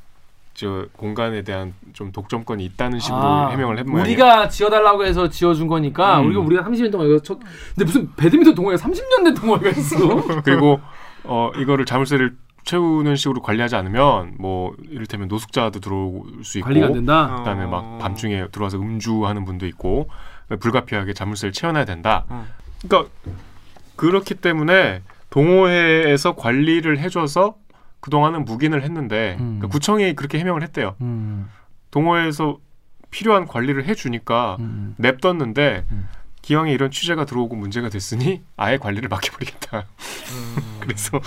저 0.55 0.87
공간에 0.97 1.43
대한 1.43 1.75
좀 1.93 2.13
독점권이 2.13 2.65
있다는 2.65 3.01
식으로 3.01 3.21
아, 3.21 3.49
해명을 3.51 3.77
한 3.77 3.87
모양이에요. 3.87 4.05
우리가 4.15 4.49
지어달라고 4.49 5.05
해서 5.05 5.29
지어준 5.29 5.67
거니까 5.67 6.21
음. 6.21 6.27
우리가 6.27 6.41
우리가 6.41 6.63
30년 6.63 6.93
동안 6.93 7.09
이거 7.09 7.19
첫 7.19 7.41
근데 7.75 7.85
무슨 7.85 8.15
배드민턴 8.15 8.55
동호회가 8.55 8.81
30년 8.81 9.25
된 9.25 9.35
동호회가 9.35 9.71
있어? 9.71 9.97
그리고 10.43 10.81
어 11.25 11.51
이거를 11.57 11.85
자물쇠를 11.85 12.37
채우는 12.65 13.17
식으로 13.17 13.43
관리하지 13.43 13.77
않으면 13.77 14.35
뭐 14.39 14.75
이를테면 14.89 15.29
노숙자도 15.29 15.81
들어올 15.81 16.45
수 16.45 16.59
있고 16.59 16.67
관리가 16.67 16.87
안 16.87 16.93
된다. 16.93 17.37
그다음에 17.39 17.67
막 17.67 17.99
밤중에 17.99 18.49
들어와서 18.49 18.79
음주하는 18.79 19.45
분도 19.45 19.67
있고 19.67 20.09
불가피하게 20.61 21.13
자물쇠를 21.13 21.53
채워놔야 21.53 21.85
된다. 21.85 22.25
음. 22.31 22.47
그러니까 22.87 23.11
그렇기 23.97 24.35
때문에 24.35 25.03
동호회에서 25.31 26.37
관리를 26.37 26.99
해줘서 26.99 27.57
그 28.01 28.11
동안은 28.11 28.45
묵인을 28.45 28.83
했는데 28.83 29.37
음. 29.41 29.59
그러니까 29.59 29.69
구청이 29.69 30.15
그렇게 30.15 30.39
해명을 30.39 30.63
했대요. 30.63 30.95
음. 31.01 31.49
동호회에서 31.91 32.59
필요한 33.11 33.47
관리를 33.47 33.87
해주니까 33.87 34.57
음. 34.61 34.95
냅뒀는데 34.99 35.87
음. 35.91 36.09
기왕에 36.43 36.73
이런 36.73 36.91
취재가 36.91 37.25
들어오고 37.25 37.57
문제가 37.57 37.89
됐으니 37.89 38.43
아예 38.57 38.77
관리를 38.77 39.09
맡겨버리겠다. 39.11 39.79
음. 39.79 40.79
그래서 40.81 41.21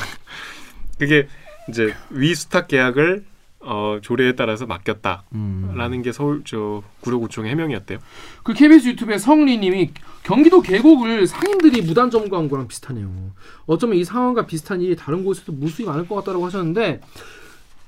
그게 0.98 1.28
이제 1.70 1.94
위 2.10 2.34
수탁 2.36 2.68
계약을 2.68 3.26
어, 3.60 3.98
조례에 4.02 4.34
따라서 4.36 4.66
맡겼다라는 4.66 5.24
음. 5.34 6.02
게 6.02 6.12
서울 6.12 6.44
저 6.46 6.84
구로구청의 7.02 7.52
해명이었대요. 7.52 8.00
그 8.44 8.54
KBS 8.54 8.88
유튜브에 8.90 9.18
성리님이 9.18 9.92
경기도 10.24 10.62
계곡을 10.62 11.28
상인들이 11.28 11.82
무단 11.82 12.10
점거한 12.10 12.48
거랑 12.50 12.68
비슷하네요. 12.68 13.12
어쩌면 13.66 13.98
이 13.98 14.04
상황과 14.06 14.46
비슷한 14.46 14.82
일이 14.82 14.96
다른 14.96 15.24
곳에서도 15.26 15.52
무수히 15.54 15.86
많을 15.86 16.08
것 16.08 16.16
같다라고 16.16 16.46
하셨는데 16.46 17.02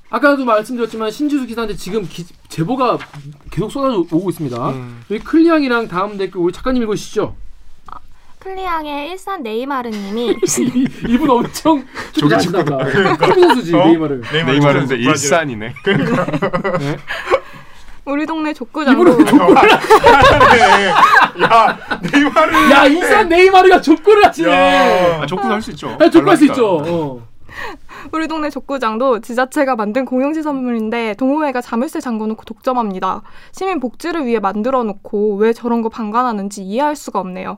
아까도 0.10 0.44
말씀드렸지만 0.44 1.12
신지수 1.12 1.46
기사한테 1.46 1.76
지금 1.76 2.06
기- 2.10 2.26
제보가 2.50 2.98
계속 3.52 3.72
쏟아져 3.72 4.00
오고 4.00 4.32
있습니다. 4.32 4.70
음. 4.72 5.02
여기 5.12 5.24
클리앙이랑 5.24 5.88
다음 5.88 6.18
댓글 6.18 6.42
우리 6.42 6.52
작가님 6.52 6.82
읽으시죠. 6.82 7.36
클리앙의 8.40 9.10
일산 9.12 9.44
네이마르님이 9.44 10.30
이- 10.74 10.88
이분 11.10 11.30
엄청 11.30 11.84
봐. 11.84 11.88
축구 12.14 12.30
선수지 12.30 13.76
어? 13.76 13.86
네이마르. 13.86 14.22
네이마르인데. 14.32 14.96
일산이네. 14.96 15.74
우리 18.06 18.26
동네 18.26 18.54
족구장도 18.54 19.12
야 21.44 21.78
네이마르 22.02 22.72
야 22.72 22.86
인산 22.86 23.30
네이마르가 23.30 23.82
족구를 23.82 24.26
하시네. 24.26 24.50
야. 24.52 25.22
아, 25.22 25.26
족구도 25.26 25.54
할 25.54 25.62
수 25.62 25.72
있죠. 25.72 25.96
아, 26.00 26.10
족구 26.10 26.30
할 26.30 26.38
수 26.38 26.48
잘나니까. 26.48 26.54
있죠. 26.54 26.78
어. 26.88 27.28
우리 28.14 28.28
동네 28.28 28.50
족구장도 28.50 29.20
지자체가 29.20 29.76
만든 29.76 30.06
공영시설물인데 30.06 31.16
동호회가 31.16 31.60
자물쇠 31.62 32.00
잠궈놓고 32.00 32.46
독점합니다. 32.46 33.22
시민 33.52 33.80
복지를 33.80 34.26
위해 34.26 34.40
만들어놓고 34.40 35.36
왜 35.36 35.52
저런 35.54 35.82
거 35.82 35.90
방관하는지 35.90 36.64
이해할 36.64 36.96
수가 36.96 37.20
없네요. 37.20 37.58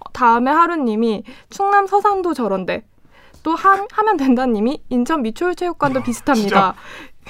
어, 0.00 0.12
다음에 0.12 0.50
하루님이 0.50 1.24
충남 1.50 1.86
서산도 1.86 2.34
저런데 2.34 2.84
또 3.42 3.54
한, 3.54 3.86
하면 3.92 4.16
된다님이 4.16 4.82
인천 4.88 5.22
미추홀체육관도 5.22 6.02
비슷합니다. 6.02 6.74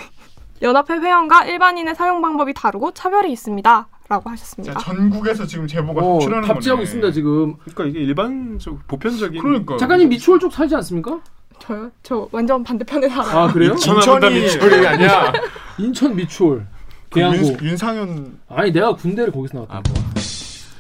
연합회 0.62 0.94
회원과 0.94 1.44
일반인의 1.44 1.94
사용 1.94 2.20
방법이 2.20 2.52
다르고 2.54 2.92
차별이 2.92 3.30
있습니다. 3.32 3.88
라고 4.08 4.30
하셨습니다. 4.30 4.72
자, 4.72 4.78
전국에서 4.80 5.46
지금 5.46 5.66
제보가 5.66 6.00
어, 6.02 6.18
출하는 6.18 6.48
답지하고. 6.48 6.82
있습니다 6.82 7.12
지금. 7.12 7.56
그러니까 7.58 7.84
이게 7.84 8.00
일반적 8.00 8.87
보편적인 8.88 9.40
그러니까 9.40 9.76
작가님 9.76 10.08
미추홀 10.08 10.40
쪽 10.40 10.50
살지 10.52 10.75
않습니까? 10.76 11.20
저요? 11.58 11.90
저 12.02 12.26
완전 12.32 12.64
반대편에 12.64 13.06
살아요. 13.08 13.38
아 13.38 13.52
그래요? 13.52 13.75
인천이- 13.75 14.32
미추홀이 14.32 14.87
아니야. 14.87 15.32
인천 15.76 16.16
미추홀. 16.16 16.66
그 17.10 17.20
계양구. 17.20 17.37
윤, 17.38 17.58
윤상현 17.62 18.38
아니 18.48 18.72
내가 18.72 18.94
군대를 18.94 19.30
거기서 19.32 19.58
나왔다. 19.58 19.92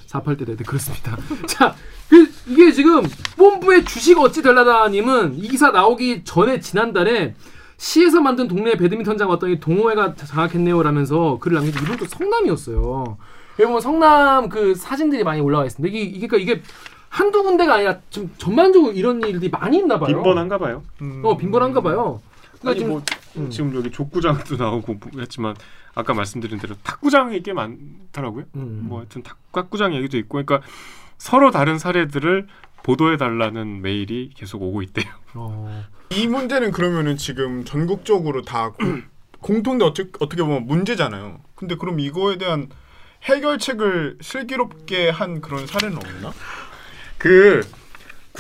4팔 0.08 0.38
때 0.38 0.44
네, 0.44 0.56
그렇습니다. 0.56 1.16
자, 1.46 1.74
그 2.08 2.28
이게 2.46 2.72
지금 2.72 3.02
본부의 3.36 3.84
주식 3.84 4.18
어찌 4.18 4.42
될라다님은 4.42 5.34
이 5.36 5.48
기사 5.48 5.70
나오기 5.70 6.24
전에 6.24 6.60
지난달에 6.60 7.34
시에서 7.76 8.20
만든 8.20 8.48
동네 8.48 8.76
배드민턴장 8.76 9.28
왔더니 9.30 9.60
동호회가 9.60 10.14
장악했네요 10.14 10.82
라면서 10.82 11.38
글을 11.40 11.56
남긴 11.56 11.74
게 11.74 11.80
이분 11.82 11.96
또 11.96 12.06
성남이었어요. 12.06 13.18
여기 13.60 13.66
보면 13.66 13.80
성남 13.80 14.48
그 14.48 14.74
사진들이 14.74 15.24
많이 15.24 15.40
올라와 15.40 15.66
있습니다. 15.66 15.94
이게 15.94 16.04
이게 16.04 16.26
그러니까 16.26 16.52
이게 16.52 16.62
한두 17.08 17.42
군데가 17.42 17.74
아니라 17.74 17.98
좀 18.10 18.30
전반적으로 18.38 18.92
이런 18.92 19.22
일들이 19.22 19.50
많이 19.50 19.78
있나 19.78 19.98
봐요. 19.98 20.14
빈번한가 20.14 20.58
봐요. 20.58 20.82
음. 21.02 21.22
어 21.24 21.36
빈번한가 21.36 21.80
봐요. 21.82 22.20
그러니까 22.60 22.70
아니 22.70 22.78
지금 22.78 22.90
뭐 22.90 23.02
음. 23.36 23.50
지금 23.50 23.74
여기 23.76 23.90
족구장도 23.90 24.56
나오고 24.56 24.94
뭐 24.94 25.20
했지만 25.20 25.54
아까 25.94 26.14
말씀드린 26.14 26.58
대로 26.58 26.74
탁구장이 26.82 27.42
꽤 27.42 27.52
많더라고요. 27.52 28.44
음. 28.56 28.80
뭐 28.88 29.00
하여튼 29.00 29.22
탁- 29.22 29.38
탁구장 29.52 29.94
얘기도 29.94 30.16
있고 30.18 30.42
그러니까 30.42 30.60
서로 31.18 31.50
다른 31.50 31.78
사례들을 31.78 32.46
보도해 32.82 33.16
달라는 33.16 33.82
메일이 33.82 34.30
계속 34.34 34.62
오고 34.62 34.82
있대요. 34.82 35.06
어, 35.34 35.84
이 36.10 36.26
문제는 36.26 36.70
그러면은 36.72 37.16
지금 37.16 37.64
전국적으로 37.64 38.42
다 38.42 38.70
공, 38.70 39.02
공통된 39.40 39.86
어떻게, 39.86 40.10
어떻게 40.20 40.42
보면 40.42 40.66
문제잖아요. 40.66 41.40
근데 41.54 41.74
그럼 41.76 42.00
이거에 42.00 42.38
대한 42.38 42.68
해결책을 43.24 44.18
슬기롭게 44.20 45.10
한 45.10 45.40
그런 45.40 45.66
사례는 45.66 45.96
없나? 45.96 46.32
그 47.18 47.60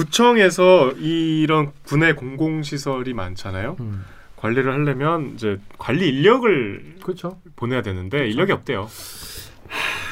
구청에서 0.02 0.92
이런 0.92 1.72
군의 1.84 2.14
공공시설이 2.14 3.14
많잖아요. 3.14 3.76
음. 3.80 4.04
관리를 4.36 4.72
하려면 4.72 5.32
이제 5.34 5.58
관리 5.76 6.08
인력을 6.08 6.94
그렇죠. 7.02 7.40
보내야 7.56 7.82
되는데 7.82 8.28
인력이 8.28 8.52
없대요. 8.52 8.86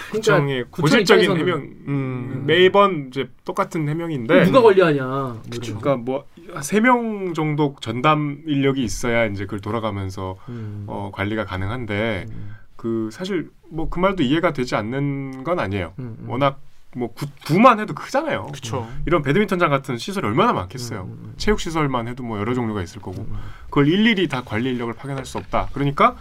그러니까 0.08 0.10
구청의 0.10 0.64
구청 0.72 0.82
고질적인 1.00 1.36
해명 1.36 1.58
음. 1.86 2.42
매번 2.46 3.06
이제 3.08 3.28
똑같은 3.44 3.88
해명인데 3.88 4.44
누가 4.46 4.60
관리하냐. 4.62 5.04
뭐 5.04 5.40
거. 5.44 5.60
그러니까 5.60 5.96
뭐 5.96 6.24
세 6.62 6.80
명 6.80 7.32
정도 7.34 7.76
전담 7.80 8.42
인력이 8.46 8.82
있어야 8.82 9.26
이제 9.26 9.44
그걸 9.44 9.60
돌아가면서 9.60 10.36
음. 10.48 10.84
어, 10.88 11.10
관리가 11.14 11.44
가능한데 11.44 12.26
음. 12.28 12.54
그 12.76 13.08
사실 13.12 13.50
뭐 13.68 13.88
그 13.88 14.00
말도 14.00 14.24
이해가 14.24 14.52
되지 14.52 14.74
않는 14.74 15.44
건 15.44 15.60
아니에요. 15.60 15.92
음, 16.00 16.16
음. 16.20 16.28
워낙 16.28 16.60
뭐 16.96 17.12
구, 17.12 17.26
구만 17.44 17.78
해도 17.78 17.94
크잖아요. 17.94 18.46
그쵸. 18.52 18.88
이런 19.06 19.22
배드민턴장 19.22 19.68
같은 19.68 19.98
시설이 19.98 20.26
얼마나 20.26 20.52
많겠어요. 20.54 21.02
음, 21.02 21.18
음. 21.26 21.34
체육 21.36 21.60
시설만 21.60 22.08
해도 22.08 22.22
뭐 22.22 22.38
여러 22.38 22.54
종류가 22.54 22.82
있을 22.82 23.02
거고 23.02 23.22
음. 23.22 23.36
그걸 23.66 23.88
일일이 23.88 24.28
다 24.28 24.42
관리 24.44 24.70
인력을 24.70 24.92
파견할 24.94 25.26
수 25.26 25.36
없다. 25.36 25.68
그러니까 25.72 26.16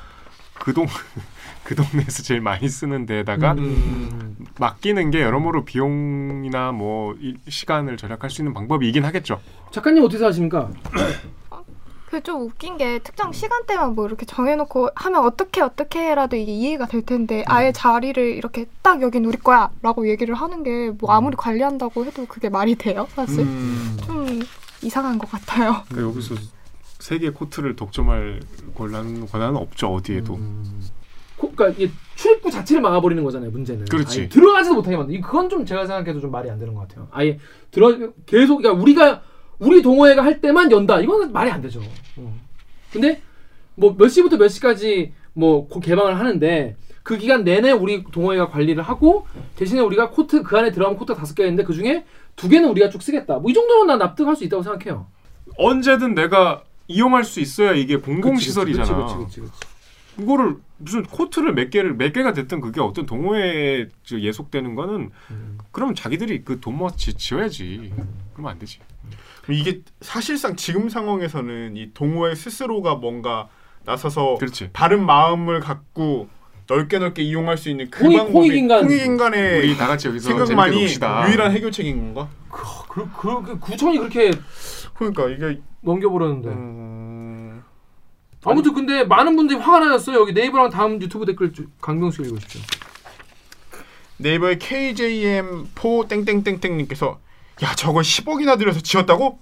그동 0.54 0.86
그 1.64 1.76
동네에서 1.76 2.24
제일 2.24 2.42
많이 2.42 2.68
쓰는 2.68 3.06
데에다가 3.06 3.54
음. 3.54 4.36
맡기는 4.60 5.12
게 5.12 5.22
여러모로 5.22 5.64
비용이나 5.66 6.72
뭐 6.74 7.16
이- 7.22 7.36
시간을 7.48 7.96
절약할 7.98 8.30
수 8.30 8.42
있는 8.42 8.54
방법이긴 8.54 9.06
하겠죠. 9.06 9.40
작가님 9.72 10.04
어떻게 10.04 10.18
생각하십니까? 10.18 10.70
그 12.16 12.22
좀 12.24 12.42
웃긴 12.44 12.78
게 12.78 13.00
특정 13.00 13.32
시간대만 13.34 13.94
뭐 13.94 14.08
이렇게 14.08 14.26
정해놓고 14.26 14.90
하면 14.96 15.26
어떻게 15.26 15.62
어떻게라도 15.62 16.38
이게 16.38 16.52
이해가 16.54 16.86
될 16.88 17.02
텐데 17.06 17.44
아예 17.46 17.72
자리를 17.74 18.24
이렇게 18.36 18.66
딱 18.82 19.02
여긴 19.02 19.26
우리 19.26 19.38
거야라고 19.38 20.08
얘기를 20.10 20.34
하는 20.34 20.64
게 20.64 20.86
뭐 21.00 21.12
아무리 21.12 21.36
관리한다고 21.36 22.06
해도 22.06 22.26
그게 22.26 22.48
말이 22.48 22.76
돼요 22.76 23.08
사실 23.16 23.42
음. 23.42 23.98
좀 24.06 24.40
이상한 24.82 25.18
것 25.18 25.30
같아요. 25.30 25.84
그러니까 25.90 26.10
여기서 26.12 26.36
세 27.00 27.12
개 27.12 27.30
코트를 27.32 27.76
독점할 27.76 28.40
권한 28.76 29.26
권한은 29.28 29.58
없죠 29.58 29.88
어디에도. 29.94 30.36
음. 30.36 30.82
코- 31.38 31.52
그러니까 31.52 31.78
이게 31.84 31.92
출입구 32.16 32.50
자체를 32.50 32.82
막아버리는 32.82 33.22
거잖아요. 33.24 33.52
문제는. 33.52 33.86
그렇지. 33.86 34.22
아예 34.22 34.30
들어가지도 34.30 34.76
못하게 34.76 34.96
만든. 34.96 35.20
그건 35.22 35.50
좀 35.50 35.66
제가 35.66 35.86
생각해도 35.86 36.22
좀 36.22 36.32
말이 36.32 36.50
안 36.50 36.58
되는 36.60 36.74
것 36.74 36.88
같아요. 36.88 37.08
아예 37.12 37.38
들어 37.72 37.90
계속 38.26 38.58
그러니까 38.58 38.82
우리가 38.82 39.22
우리 39.60 39.82
동호회가 39.82 40.24
할 40.24 40.42
때만 40.42 40.72
연다. 40.72 41.00
이거는 41.00 41.32
말이 41.32 41.50
안 41.50 41.62
되죠. 41.62 41.82
어. 42.18 42.40
근데 42.92 43.22
뭐 43.76 43.96
몇 43.98 44.08
시부터 44.10 44.38
몇 44.38 44.48
시까지 44.48 45.14
뭐 45.34 45.68
고- 45.68 45.80
개방을 45.80 46.20
하는데 46.20 46.76
그 47.04 47.18
기간 47.18 47.44
내내 47.44 47.72
우리 47.72 48.04
동호회가 48.04 48.50
관리를 48.50 48.82
하고 48.84 49.28
대신에 49.56 49.82
우리가 49.82 50.10
코트 50.10 50.42
그 50.44 50.58
안에 50.58 50.72
들어가면 50.72 50.98
코트 50.98 51.14
다섯 51.14 51.36
개가 51.36 51.48
있는데 51.48 51.64
그 51.64 51.74
중에 51.74 52.06
두 52.36 52.50
개는 52.50 52.70
우리가 52.70 52.90
쭉 52.90 53.02
쓰겠다. 53.02 53.38
뭐 53.40 53.52
이 53.52 53.54
정도는 53.54 53.88
난 53.88 54.00
납득할 54.00 54.36
수 54.36 54.44
있다고 54.44 54.64
생각해요. 54.64 55.08
언제든 55.58 56.16
내가 56.16 56.64
이용할 56.88 57.24
수 57.24 57.40
있어야 57.40 57.74
이게 57.74 57.98
공공 57.98 58.38
시설이잖아. 58.38 58.86
그렇지, 58.88 59.16
그렇지, 59.16 59.40
그렇지. 59.42 59.54
이거를 60.20 60.56
무슨 60.78 61.04
코트를 61.04 61.54
몇 61.54 61.70
개를 61.70 61.94
몇 61.96 62.12
개가 62.12 62.34
됐든 62.34 62.60
그게 62.62 62.82
어떤 62.82 63.06
동호회에 63.06 63.88
저 64.04 64.20
예속되는 64.20 64.76
거는 64.76 65.10
음. 65.32 65.58
그러면 65.72 65.96
자기들이 65.96 66.44
그 66.44 66.60
돈 66.60 66.78
모아서 66.78 66.96
지- 66.98 67.14
지어야지. 67.14 67.94
그러면 68.34 68.52
안 68.52 68.60
되지. 68.60 68.80
이게 69.50 69.82
사실상 70.02 70.56
지금 70.56 70.90
상황에서는 70.90 71.78
이 71.78 71.92
동호회 71.94 72.36
스스로가 72.36 72.96
뭔가 72.96 73.48
나서서 73.86 74.36
그렇지. 74.40 74.70
바른 74.74 75.06
마음을 75.06 75.60
갖고 75.60 76.28
넓게 76.68 76.98
넓게 76.98 77.22
이용할 77.22 77.58
수 77.58 77.70
있는 77.70 77.90
그 77.92 78.04
홍익- 78.04 78.18
방법이 78.18 78.38
홍익인간. 78.50 78.84
홍익인간의 78.86 79.60
우리 79.60 79.78
다 79.78 79.88
같이 79.88 80.08
여기서 80.08 80.28
생각만이. 80.30 80.76
유일한 80.84 81.52
해결책인 81.52 82.14
건가? 82.14 82.30
그, 82.50 83.08
그, 83.16 83.42
그 83.44 83.60
구청이 83.60 83.98
그렇게 84.00 84.32
그러니까 84.96 85.30
이게 85.30 85.62
넘겨버렸는데. 85.82 86.50
음... 86.50 87.15
아무튼 88.46 88.74
근데 88.74 89.04
많은 89.04 89.36
분들이 89.36 89.60
화가 89.60 89.80
나셨어요. 89.80 90.20
여기 90.20 90.34
네이버랑 90.34 90.70
다음 90.70 91.02
유튜브 91.02 91.26
댓글 91.26 91.52
주- 91.54 91.68
강병수 91.82 92.22
읽으십시오. 92.22 92.62
네이버의 94.18 94.58
KJM4 94.60 96.08
땡땡땡땡님께서 96.08 97.20
야 97.64 97.76
저걸 97.76 98.04
10억이나 98.04 98.58
들여서 98.58 98.80
지었다고? 98.82 99.40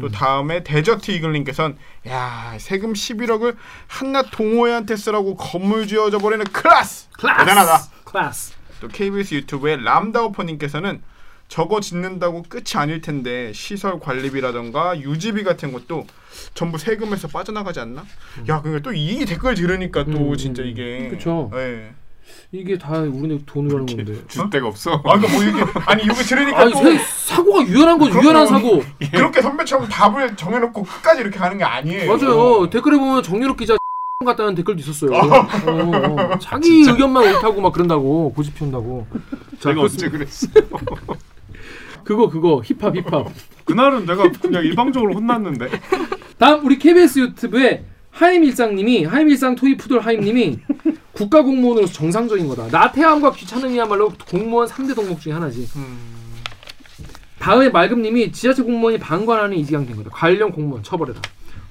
또 0.00 0.08
다음에 0.08 0.62
데저트 0.62 1.10
이글님께서는 1.10 1.76
야 2.06 2.54
세금 2.60 2.92
11억을 2.92 3.56
한낱 3.88 4.30
동호회한테 4.30 4.94
쓰라고 4.96 5.36
건물 5.36 5.88
지어져 5.88 6.18
버리는 6.18 6.44
클라스! 6.44 7.08
대단하다. 7.18 7.78
클래스. 8.04 8.54
또 8.80 8.88
KBS 8.88 9.34
유튜브의 9.34 9.82
람다오퍼님께서는 9.82 11.02
저거 11.50 11.80
짓는다고 11.80 12.44
끝이 12.48 12.64
아닐 12.76 13.00
텐데 13.00 13.52
시설 13.52 13.98
관리비라던가 13.98 15.00
유지비 15.00 15.42
같은 15.42 15.72
것도 15.72 16.06
전부 16.54 16.78
세금에서 16.78 17.26
빠져나가지 17.28 17.80
않나? 17.80 18.04
야, 18.48 18.62
그러니까 18.62 18.88
또 18.88 18.94
이 18.94 19.24
댓글 19.26 19.56
들으니까 19.56 20.04
또 20.04 20.30
음, 20.30 20.36
진짜 20.36 20.62
이게 20.62 21.08
그쵸. 21.10 21.50
예. 21.54 21.90
이게 22.52 22.78
다 22.78 23.00
우리네 23.00 23.40
돈으로 23.46 23.78
하는 23.80 23.86
건데. 23.96 24.22
줄 24.28 24.48
데가 24.48 24.68
없어. 24.68 24.92
아, 25.04 25.18
그러니까 25.18 25.32
뭐 25.32 25.42
이게 25.42 25.80
아니 25.86 26.04
이거 26.04 26.14
들으니까 26.14 26.60
아니 26.60 26.72
또 26.72 26.78
세, 26.84 26.98
사고가 27.26 27.66
유연한 27.66 27.98
거. 27.98 28.08
유연한 28.08 28.46
사고. 28.46 28.82
그렇게 29.10 29.42
선배처럼 29.42 29.88
답을 29.88 30.36
정해놓고 30.36 30.84
끝까지 30.84 31.20
이렇게 31.22 31.38
하는 31.40 31.58
게 31.58 31.64
아니에요. 31.64 32.16
맞아요. 32.16 32.70
댓글에 32.70 32.96
보면 32.96 33.24
정유럽 33.24 33.56
기자 33.56 33.76
같다는 34.24 34.54
댓글도 34.54 34.80
있었어요. 34.80 35.10
어, 35.12 35.26
어. 35.66 36.38
자기 36.38 36.82
의견만 36.88 37.24
옳다고 37.34 37.60
막 37.60 37.72
그런다고 37.72 38.32
고집 38.34 38.54
피운다고. 38.54 39.06
자, 39.58 39.70
내가 39.70 39.82
언제. 39.82 40.08
그랬어? 40.08 40.46
그거 42.04 42.28
그거 42.28 42.62
힙합 42.64 42.96
힙합. 42.96 43.26
그날은 43.64 44.06
내가 44.06 44.30
그냥 44.32 44.64
일방적으로 44.64 45.14
혼났는데. 45.14 45.68
다음 46.38 46.64
우리 46.64 46.78
KBS 46.78 47.18
유튜브에 47.20 47.84
하임 48.10 48.44
일상님이 48.44 49.04
하임 49.04 49.28
일상 49.28 49.54
토이푸들 49.54 50.00
하임님이 50.00 50.58
국가 51.12 51.42
공무원으로서 51.42 51.92
정상적인 51.92 52.48
거다. 52.48 52.68
나태함과 52.68 53.32
귀찮음이야말로 53.32 54.12
공무원 54.28 54.66
3대 54.68 54.94
덕목 54.94 55.20
중에 55.20 55.32
하나지. 55.32 55.68
다음에 57.38 57.68
말금님이 57.68 58.32
지자체 58.32 58.62
공무원이 58.62 58.98
방관하는 58.98 59.56
이지강된 59.58 59.96
거다. 59.96 60.10
관련 60.10 60.52
공무원 60.52 60.82
처벌해라. 60.82 61.20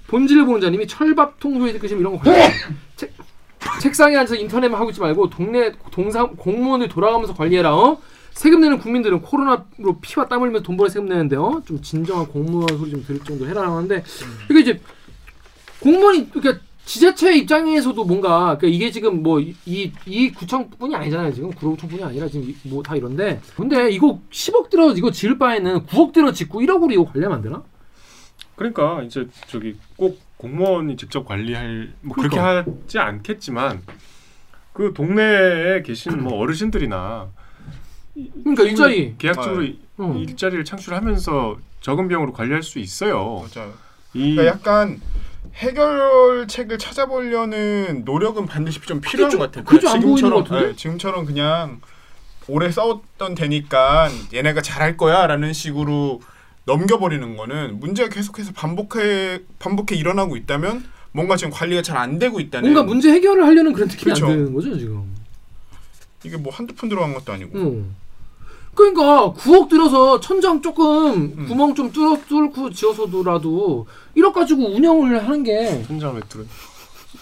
본질을 0.08 0.46
보는 0.46 0.62
자님이 0.62 0.88
철밥 0.88 1.40
통 1.40 1.60
소리 1.60 1.74
듣기 1.74 1.88
싫으면 1.88 2.02
이런 2.02 2.18
거 2.20 2.24
관리. 2.32 2.52
책, 2.96 3.14
책상에 3.80 4.16
앉아서 4.18 4.36
인터넷만 4.36 4.80
하고 4.80 4.90
있지 4.90 5.00
말고 5.00 5.30
동네 5.30 5.72
동상 5.92 6.36
공무원들 6.36 6.90
돌아가면서 6.90 7.34
관리해라. 7.36 7.76
어? 7.76 8.00
세금 8.40 8.62
내는 8.62 8.80
국민들은 8.80 9.22
코로나로 9.22 10.00
피와 10.00 10.30
땀 10.30 10.42
흘리면서 10.42 10.64
돈 10.64 10.78
벌어 10.78 10.88
세금 10.88 11.10
내는데 11.10 11.36
어? 11.36 11.62
좀 11.66 11.82
진정한 11.82 12.26
공무원 12.26 12.70
소리 12.78 12.90
좀 12.92 13.04
들을 13.04 13.20
정도 13.20 13.46
해라 13.46 13.64
하는데 13.70 14.02
이게 14.50 14.60
이제 14.62 14.82
공무원이 15.82 16.30
그러니까 16.32 16.64
지자체 16.86 17.36
입장에서도 17.36 18.02
뭔가 18.06 18.58
그러니까 18.58 18.68
이게 18.68 18.92
지금 18.92 19.22
뭐 19.24 19.42
이 19.42 19.92
이 20.06 20.32
구청뿐이 20.32 20.96
아니잖아요 20.96 21.34
지금 21.34 21.52
구로구청뿐이 21.52 22.02
아니라 22.02 22.30
지금 22.30 22.56
뭐 22.64 22.82
다 22.82 22.96
이런데 22.96 23.42
근데 23.58 23.90
이거 23.92 24.22
10억 24.32 24.70
들어 24.70 24.94
이거 24.94 25.12
지을 25.12 25.38
바에는 25.38 25.86
9억 25.88 26.14
들어 26.14 26.32
짓고 26.32 26.62
1억으로 26.62 26.94
이거 26.94 27.04
관리하면 27.04 27.38
안 27.40 27.44
되나? 27.44 27.62
그러니까 28.56 29.04
이제 29.04 29.28
저기 29.48 29.76
꼭 29.98 30.18
공무원이 30.38 30.96
직접 30.96 31.26
관리할 31.26 31.92
뭐 32.00 32.16
그렇게 32.16 32.38
그러니까. 32.38 32.72
하지 32.72 33.00
않겠지만 33.00 33.82
그 34.72 34.94
동네에 34.94 35.82
계신 35.84 36.24
뭐 36.24 36.38
어르신들이나 36.40 37.28
그러니까 38.44 38.64
일자리 38.64 39.16
계약적으로 39.18 39.62
네. 39.62 39.76
어. 39.98 40.16
일자리를 40.18 40.64
창출하면서 40.66 41.58
적은 41.82 42.08
비용으로 42.08 42.34
관리할 42.34 42.64
수 42.64 42.80
있어요. 42.80 43.46
맞아요. 43.54 43.74
이 44.14 44.36
그러니까 44.36 44.46
약간 44.46 45.02
해결책을 45.56 46.78
찾아보려는 46.78 48.04
노력은 48.06 48.46
반드시 48.46 48.80
좀 48.82 49.02
필요한 49.02 49.30
그죠, 49.30 49.38
것 49.40 49.46
같아요. 49.46 49.64
그죠, 49.66 49.88
지금처럼? 49.90 50.44
네, 50.50 50.76
지금처럼 50.76 51.26
그냥 51.26 51.82
오래 52.48 52.72
싸웠던 52.72 53.36
되니까 53.36 54.10
얘네가 54.34 54.62
잘할 54.62 54.98
거야라는 54.98 55.54
식으로 55.54 56.22
넘겨버리는 56.66 57.38
거는 57.38 57.80
문제가 57.80 58.10
계속해서 58.10 58.52
반복해 58.54 59.40
반복해 59.60 59.96
일어나고 59.96 60.36
있다면 60.38 60.84
뭔가 61.12 61.36
지금 61.36 61.52
관리가 61.52 61.82
잘 61.82 61.98
안 61.98 62.20
되고 62.20 62.40
있다는 62.40 62.72
뭔가 62.72 62.88
문제 62.88 63.12
해결을 63.12 63.46
하려는 63.46 63.74
그런 63.74 63.88
느낌이 63.88 64.14
그쵸. 64.14 64.28
안 64.28 64.32
드는 64.34 64.54
거죠 64.54 64.78
지금. 64.78 65.16
이게 66.24 66.38
뭐 66.38 66.52
한두 66.54 66.76
푼 66.76 66.90
들어간 66.90 67.14
것도 67.14 67.32
아니고 67.34 67.58
응. 67.58 67.96
그러니까 68.90 69.34
9억 69.34 69.68
들여서 69.68 70.22
천장 70.22 70.62
조금 70.62 71.34
음. 71.38 71.46
구멍 71.50 71.76
좀 71.76 71.92
뚫어 71.92 72.18
뚫고 72.30 72.70
지어서도라도 72.70 73.86
1억 74.16 74.32
가지고 74.32 74.74
운영을 74.74 75.22
하는 75.22 75.44
게 75.44 75.84
천장 75.86 76.16
매트로 76.16 76.46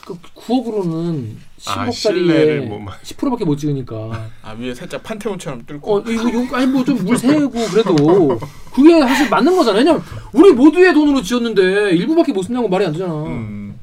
그 0.06 0.16
9억으로는 0.36 1.32
아, 1.66 1.90
실내를 1.90 2.62
10억짜리에 2.62 2.68
뭐 2.68 2.78
막- 2.80 3.02
10%밖에 3.02 3.44
못 3.44 3.58
찍으니까. 3.58 3.96
아 4.44 4.52
위에 4.60 4.76
살짝 4.76 5.02
판테온처럼 5.02 5.66
뚫고 5.66 5.98
어 5.98 6.04
이거 6.08 6.32
요 6.32 6.48
아니 6.54 6.68
뭐 6.68 6.84
좀 6.86 7.04
물 7.04 7.18
새고 7.18 7.50
그래도 7.50 8.40
그게 8.72 9.00
사실 9.02 9.28
맞는 9.28 9.58
거잖아요. 9.58 9.80
왜냐면 9.80 10.04
우리 10.34 10.52
모두의 10.54 10.94
돈으로 10.94 11.24
지었는데 11.24 11.92
일부밖에 11.96 12.34
못 12.34 12.44
쓴다고 12.44 12.70
말이 12.70 12.86
안 12.86 12.92
되잖아. 12.94 13.14
음. 13.24 13.80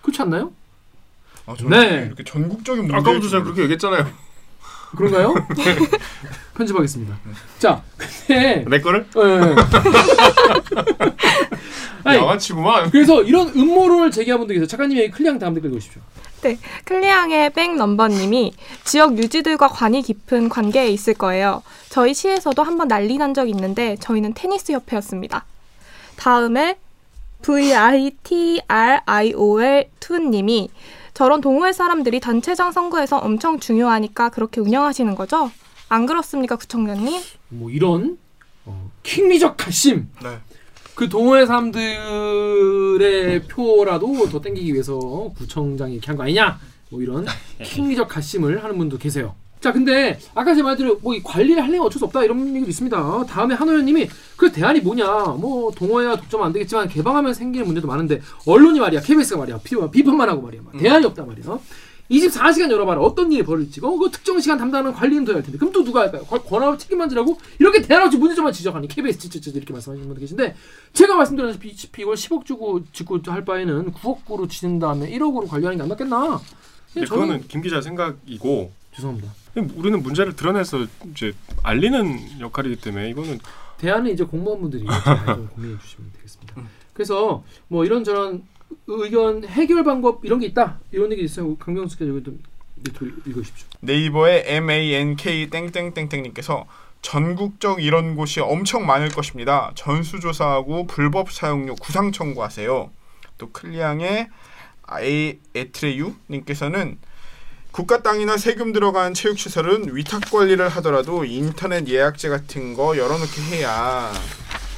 그렇지 0.00 0.22
않나요? 0.22 0.52
아, 1.46 1.54
저는 1.58 1.70
네. 1.78 2.04
이렇게 2.06 2.22
전국적인 2.22 2.84
문제 2.84 2.96
아까부터 2.96 3.28
제가 3.28 3.42
그렇게 3.42 3.62
얘기했잖아요. 3.62 4.06
그런가요? 4.96 5.34
편집하겠습니다. 6.56 7.16
자, 7.58 7.82
근데 7.96 8.64
내 8.68 8.80
거를 8.80 9.06
예. 9.16 9.20
아니, 12.04 12.18
양아치구만. 12.18 12.90
그래서 12.90 13.22
이런 13.22 13.48
음모론을 13.48 14.10
제기한 14.10 14.38
분들 14.38 14.54
계세요. 14.54 14.66
작가님의 14.66 15.10
클리앙 15.10 15.38
다음 15.38 15.54
댓글 15.54 15.70
읽으십시오. 15.70 16.00
네, 16.42 16.58
클리앙의 16.84 17.50
백넘버님이 17.50 18.54
지역 18.84 19.18
유지들과 19.18 19.68
관이 19.68 20.02
깊은 20.02 20.48
관계에 20.48 20.88
있을 20.88 21.14
거예요. 21.14 21.62
저희 21.88 22.14
시에서도 22.14 22.62
한번 22.62 22.88
난리 22.88 23.18
난 23.18 23.34
적이 23.34 23.50
있는데 23.50 23.96
저희는 24.00 24.34
테니스 24.34 24.72
협회였습니다. 24.72 25.44
다음에 26.16 26.78
VITRIOL 27.42 28.14
2님이 30.00 30.68
저런 31.16 31.40
동호회 31.40 31.72
사람들이 31.72 32.20
단체장 32.20 32.72
선거에서 32.72 33.16
엄청 33.16 33.58
중요하니까 33.58 34.28
그렇게 34.28 34.60
운영하시는 34.60 35.14
거죠? 35.14 35.50
안 35.88 36.04
그렇습니까, 36.04 36.56
구청장님? 36.56 37.22
뭐 37.48 37.70
이런 37.70 38.18
어, 38.66 38.90
킹리적 39.02 39.56
가심 39.56 40.10
네. 40.22 40.36
그 40.94 41.08
동호회 41.08 41.46
사람들의 41.46 43.44
표라도 43.48 44.28
더 44.28 44.42
땡기기 44.42 44.74
위해서 44.74 44.98
구청장이 45.38 45.94
이렇게 45.94 46.06
한 46.08 46.18
거 46.18 46.24
아니냐 46.24 46.58
뭐 46.90 47.00
이런 47.00 47.24
킹리적 47.62 48.08
가심을 48.08 48.62
하는 48.62 48.76
분도 48.76 48.98
계세요. 48.98 49.34
자 49.66 49.72
근데 49.72 50.16
아까 50.32 50.54
제 50.54 50.62
말대로 50.62 50.96
뭐 51.02 51.16
이 51.16 51.20
관리를 51.24 51.60
하려면 51.60 51.80
어쩔 51.86 51.98
수 51.98 52.04
없다 52.04 52.22
이런 52.22 52.46
얘기도 52.54 52.68
있습니다. 52.70 53.24
다음에 53.26 53.54
한호연님이 53.56 54.08
그 54.36 54.52
대안이 54.52 54.80
뭐냐 54.80 55.06
뭐 55.40 55.72
동호회와 55.72 56.14
독점은 56.16 56.46
안 56.46 56.52
되겠지만 56.52 56.86
개방하면 56.88 57.34
생기는 57.34 57.66
문제도 57.66 57.88
많은데 57.88 58.20
언론이 58.46 58.78
말이야 58.78 59.00
KBS가 59.00 59.38
말이야 59.40 59.58
비, 59.64 59.74
비판만 59.90 60.28
하고 60.28 60.42
말이야 60.42 60.60
대안이 60.78 61.04
없다 61.06 61.24
말이야. 61.24 61.58
24시간 62.10 62.70
열어봐라 62.70 63.00
어떤 63.00 63.32
일이 63.32 63.42
벌어질지 63.42 63.80
어, 63.82 63.90
그 63.96 64.08
특정 64.12 64.38
시간 64.38 64.56
담당하는 64.58 64.92
관리는 64.92 65.24
더할 65.24 65.42
텐데 65.42 65.58
그럼 65.58 65.72
또 65.72 65.82
누가 65.82 66.02
할까요? 66.02 66.22
권- 66.24 66.44
권한을 66.44 66.78
책임만 66.78 67.08
지라고 67.08 67.36
이렇게 67.58 67.82
대안없이 67.82 68.16
문제점만 68.18 68.52
지적하니 68.52 68.86
KBS 68.86 69.18
찌찌찌 69.18 69.50
이렇게 69.50 69.72
말씀하시는 69.72 70.06
분들 70.06 70.20
계신데 70.20 70.54
제가 70.92 71.16
말씀드렸다시피 71.16 72.02
이걸 72.02 72.14
10억 72.14 72.44
주고 72.44 72.84
짓고 72.92 73.18
할 73.26 73.44
바에는 73.44 73.92
9억으로 73.94 74.48
지는 74.48 74.78
다음에 74.78 75.10
1억으로 75.10 75.48
관리하는 75.48 75.78
게안 75.78 75.88
낫겠나? 75.88 76.40
근데 76.94 77.06
저는 77.08 77.22
그거는 77.22 77.48
김 77.48 77.60
기자 77.62 77.80
생각이고 77.80 78.70
죄송합니다. 78.94 79.32
우리는 79.74 80.02
문제를 80.02 80.36
드러내서 80.36 80.86
이제 81.10 81.32
알리는 81.62 82.40
역할이기 82.40 82.76
때문에 82.76 83.10
이거는 83.10 83.38
대안은 83.78 84.12
이제 84.12 84.24
공무원분들이 84.24 84.84
잘좀 84.86 85.48
고민해 85.54 85.78
주시면 85.80 86.12
되겠습니다. 86.16 86.62
그래서 86.92 87.42
뭐 87.68 87.84
이런저런 87.84 88.44
의견 88.86 89.44
해결 89.44 89.84
방법 89.84 90.24
이런 90.24 90.40
게 90.40 90.46
있다 90.46 90.78
이런 90.92 91.10
얘기 91.12 91.22
있어요. 91.24 91.56
강병수 91.56 91.98
기자 91.98 92.10
여기 92.10 92.22
좀 92.22 92.42
읽으십시오. 93.26 93.66
네이버의 93.80 94.44
MANK 94.46 95.50
땡땡땡땡님께서 95.50 96.66
전국적 97.02 97.82
이런 97.82 98.16
곳이 98.16 98.40
엄청 98.40 98.86
많을 98.86 99.08
것입니다. 99.10 99.72
전수조사하고 99.74 100.86
불법 100.86 101.30
사용료 101.30 101.76
구상 101.76 102.12
청구하세요. 102.12 102.90
또 103.38 103.50
클리앙의 103.52 104.28
아이 104.82 105.38
에트레유님께서는 105.54 106.98
국가 107.76 108.00
땅이나 108.00 108.38
세금 108.38 108.72
들어간 108.72 109.12
체육 109.12 109.38
시설은 109.38 109.94
위탁 109.94 110.30
관리를 110.30 110.66
하더라도 110.70 111.26
인터넷 111.26 111.86
예약제 111.86 112.30
같은 112.30 112.72
거 112.72 112.96
열어놓게 112.96 113.42
해야 113.50 114.10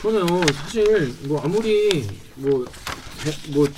저는 0.02 0.26
사실 0.52 1.14
뭐 1.28 1.40
아무리 1.40 2.04
뭐뭐 2.34 3.68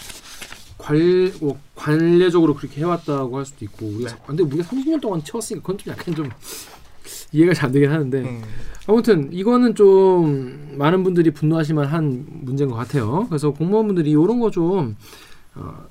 뭐 1.41 1.61
관례적으로 1.77 2.55
그렇게 2.55 2.81
해왔다고 2.81 3.37
할 3.37 3.45
수도 3.45 3.67
있고 3.67 3.89
우리가 3.89 4.11
네. 4.11 4.17
근데 4.27 4.43
우리가 4.43 4.65
30년 4.65 5.03
동안 5.03 5.23
채웠으니까 5.23 5.67
그건 5.67 5.77
좀 5.77 5.93
약간 5.93 6.15
좀 6.15 6.31
이해가 7.33 7.53
잘 7.53 7.67
안 7.67 7.73
되긴 7.73 7.91
하는데 7.91 8.21
음, 8.23 8.43
아무튼 8.87 9.31
이거는 9.35 9.75
좀 9.75 10.77
많은 10.79 11.05
분들이 11.05 11.31
분노하실 11.31 11.75
만한 11.75 12.25
문제인 12.27 12.71
것 12.71 12.77
같아요. 12.77 13.27
그래서 13.29 13.51
공무원분들이 13.51 14.13
이런 14.13 14.41
거좀 14.41 14.97
어, 15.57 15.91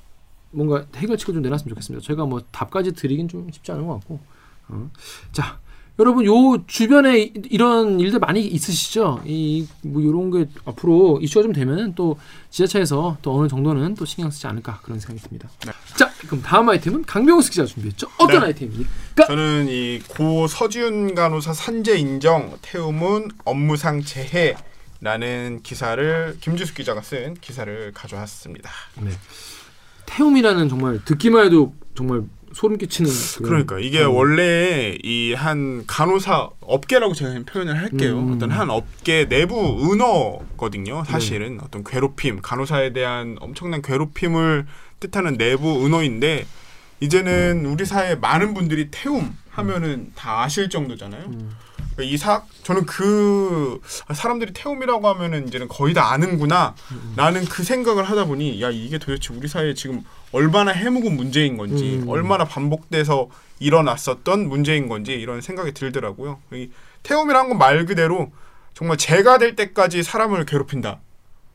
뭔가 0.50 0.84
해결책을 0.96 1.34
좀 1.34 1.42
내놨으면 1.42 1.68
좋겠습니다. 1.70 2.04
제가 2.06 2.24
뭐 2.26 2.42
답까지 2.50 2.92
드리긴 2.92 3.28
좀 3.28 3.48
쉽지 3.52 3.72
않은 3.72 3.86
것 3.86 3.94
같고. 3.94 4.20
어. 4.68 4.90
자, 5.32 5.58
여러분 5.98 6.24
요 6.24 6.64
주변에 6.66 7.20
이- 7.20 7.32
이런 7.50 8.00
일들 8.00 8.20
많이 8.20 8.40
있으시죠? 8.46 9.20
이 9.26 9.66
뭐 9.82 10.00
이런 10.00 10.30
게 10.30 10.48
앞으로 10.64 11.18
이슈가 11.20 11.42
좀 11.42 11.52
되면 11.52 11.94
또 11.94 12.18
지자체에서 12.50 13.18
또 13.22 13.38
어느 13.38 13.48
정도는 13.48 13.94
또 13.96 14.04
신경 14.06 14.30
쓰지 14.30 14.46
않을까 14.46 14.80
그런 14.82 14.98
생각이 14.98 15.20
듭니다. 15.28 15.48
네. 15.66 15.72
자, 15.96 16.10
그럼 16.26 16.42
다음 16.42 16.68
아이템은 16.68 17.02
강병수 17.04 17.50
기자가 17.50 17.66
준비했죠? 17.66 18.08
어떤 18.18 18.40
네. 18.40 18.46
아이템입니까? 18.46 19.26
저는 19.26 19.66
이 19.68 20.00
고 20.08 20.46
서지훈 20.46 21.14
간호사 21.14 21.52
산재 21.52 21.98
인정 21.98 22.56
태움은 22.62 23.28
업무상 23.44 24.02
재해 24.02 24.56
라는 25.02 25.60
기사를 25.62 26.36
김지수 26.40 26.74
기자가 26.74 27.00
쓴 27.02 27.34
기사를 27.34 27.92
가져왔습니다. 27.94 28.70
네. 29.00 29.10
태움이라는 30.10 30.68
정말 30.68 31.00
듣기만 31.04 31.46
해도 31.46 31.74
정말 31.94 32.22
소름 32.52 32.78
끼치는 32.78 33.08
그러니까 33.44 33.78
이게 33.78 34.04
음. 34.04 34.12
원래 34.12 34.98
이 35.04 35.32
한 35.34 35.84
간호사 35.86 36.50
업계라고 36.60 37.14
제가 37.14 37.32
표현을 37.46 37.78
할게요. 37.78 38.18
음. 38.18 38.32
어떤 38.34 38.50
한 38.50 38.68
업계 38.70 39.28
내부 39.28 39.54
은어거든요. 39.92 41.04
사실은 41.06 41.60
어떤 41.62 41.84
괴롭힘, 41.84 42.40
간호사에 42.42 42.92
대한 42.92 43.36
엄청난 43.40 43.80
괴롭힘을 43.82 44.66
뜻하는 44.98 45.38
내부 45.38 45.86
은어인데 45.86 46.44
이제는 47.00 47.64
우리 47.66 47.84
사회 47.86 48.16
많은 48.16 48.52
분들이 48.52 48.88
태움 48.90 49.34
하면은 49.50 50.10
다 50.16 50.42
아실 50.42 50.68
정도잖아요. 50.68 51.24
음. 51.28 51.50
그러니까 52.00 52.04
이 52.04 52.16
사, 52.16 52.42
저는 52.62 52.86
그 52.86 53.80
사람들이 54.12 54.52
태움이라고 54.52 55.06
하면은 55.08 55.46
이제는 55.48 55.68
거의 55.68 55.94
다 55.94 56.10
아는구나. 56.12 56.74
라는 57.16 57.44
그 57.44 57.62
생각을 57.62 58.04
하다 58.04 58.24
보니 58.24 58.60
야 58.62 58.70
이게 58.70 58.98
도대체 58.98 59.34
우리 59.34 59.46
사회에 59.48 59.74
지금 59.74 60.02
얼마나 60.32 60.72
해묵은 60.72 61.14
문제인 61.16 61.56
건지 61.56 62.00
음. 62.02 62.08
얼마나 62.08 62.44
반복돼서 62.44 63.28
일어났었던 63.58 64.48
문제인 64.48 64.88
건지 64.88 65.12
이런 65.12 65.40
생각이 65.40 65.72
들더라고요. 65.72 66.40
이 66.52 66.70
태움이란 67.02 67.48
건 67.48 67.58
말 67.60 67.84
그대로 67.84 68.32
정말 68.74 68.96
죄가 68.96 69.38
될 69.38 69.54
때까지 69.54 70.02
사람을 70.02 70.46
괴롭힌다. 70.46 71.00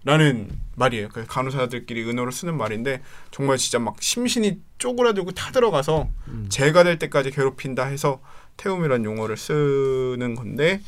라는 0.04 0.50
말이에요. 0.76 1.10
그 1.10 1.26
간호사들끼리 1.26 2.08
은어로 2.08 2.30
쓰는 2.30 2.56
말인데 2.58 3.02
정말 3.32 3.58
진짜 3.58 3.80
막 3.80 3.96
심신이 4.00 4.60
쪼그라들고 4.78 5.32
타들어가서 5.32 6.08
음. 6.28 6.46
죄가 6.50 6.84
될 6.84 7.00
때까지 7.00 7.32
괴롭힌다 7.32 7.86
해서 7.86 8.20
태움이란 8.58 9.06
용어를 9.06 9.38
쓰는 9.38 10.36
건데 10.36 10.82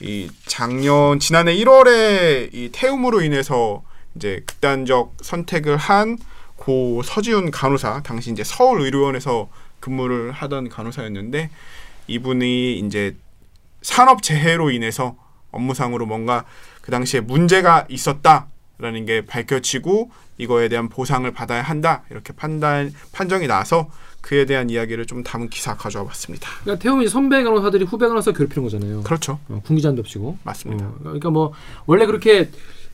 이 0.00 0.30
작년 0.46 1.18
지난해 1.18 1.54
1월에 1.54 2.52
이 2.52 2.70
태움으로 2.72 3.22
인해서 3.22 3.82
이제 4.14 4.42
극단적 4.46 5.16
선택을 5.22 5.76
한 5.76 6.18
고 6.60 7.02
서지훈 7.02 7.50
간호사 7.50 8.02
당시 8.02 8.30
이제 8.30 8.44
서울 8.44 8.82
의료원에서 8.82 9.48
근무를 9.80 10.30
하던 10.30 10.68
간호사였는데 10.68 11.50
이분이 12.06 12.78
이제 12.80 13.16
산업 13.80 14.22
재해로 14.22 14.70
인해서 14.70 15.16
업무상으로 15.52 16.04
뭔가 16.04 16.44
그 16.82 16.90
당시에 16.90 17.20
문제가 17.20 17.86
있었다라는 17.88 19.06
게 19.06 19.24
밝혀지고 19.24 20.10
이거에 20.36 20.68
대한 20.68 20.90
보상을 20.90 21.28
받아야 21.32 21.62
한다 21.62 22.02
이렇게 22.10 22.34
판단 22.34 22.92
판정이 23.12 23.46
나서 23.46 23.90
그에 24.20 24.44
대한 24.44 24.70
이야기를 24.70 25.06
좀 25.06 25.22
담은 25.22 25.48
기사 25.48 25.76
가져와 25.76 26.06
봤습니다. 26.06 26.48
그러니까 26.62 26.82
태움이 26.82 27.08
선배 27.08 27.42
간호사들이 27.42 27.84
후배 27.84 28.06
간호사 28.06 28.32
괴롭히는 28.32 28.68
거잖아요. 28.68 29.02
그렇죠, 29.02 29.38
어, 29.48 29.60
군기잔도 29.64 30.00
없이고. 30.00 30.38
맞습니다. 30.44 30.84
어, 30.84 30.94
그러니까 31.02 31.30
뭐 31.30 31.52
원래 31.86 32.06
그렇게 32.06 32.50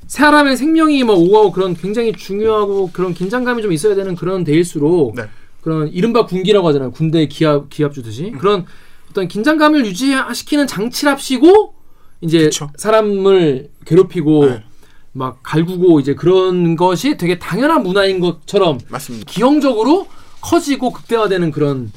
사람의 0.06 0.56
생명이 0.56 1.02
뭐 1.04 1.16
오가고 1.16 1.52
그런 1.52 1.74
굉장히 1.74 2.12
중요하고 2.12 2.90
그런 2.92 3.12
긴장감이 3.12 3.62
좀 3.62 3.72
있어야 3.72 3.94
되는 3.94 4.14
그런 4.14 4.44
데일수록 4.44 5.16
네. 5.16 5.24
그런 5.60 5.88
이른바 5.88 6.26
군기라고 6.26 6.68
하잖아요. 6.68 6.92
군대 6.92 7.26
기합 7.26 7.68
기합 7.70 7.92
주듯이 7.92 8.30
음. 8.32 8.38
그런 8.38 8.66
어떤 9.10 9.26
긴장감을 9.26 9.84
유지시키는 9.86 10.66
장치랍시고 10.66 11.74
이제 12.20 12.44
그쵸. 12.44 12.70
사람을 12.76 13.70
괴롭히고 13.84 14.46
네. 14.46 14.64
막 15.12 15.40
갈구고 15.42 15.98
이제 15.98 16.14
그런 16.14 16.76
것이 16.76 17.16
되게 17.16 17.38
당연한 17.38 17.82
문화인 17.82 18.20
것처럼 18.20 18.78
맞습니다. 18.88 19.30
기형적으로 19.32 20.06
커지고 20.46 20.92
극대화되는 20.92 21.50
그런 21.50 21.92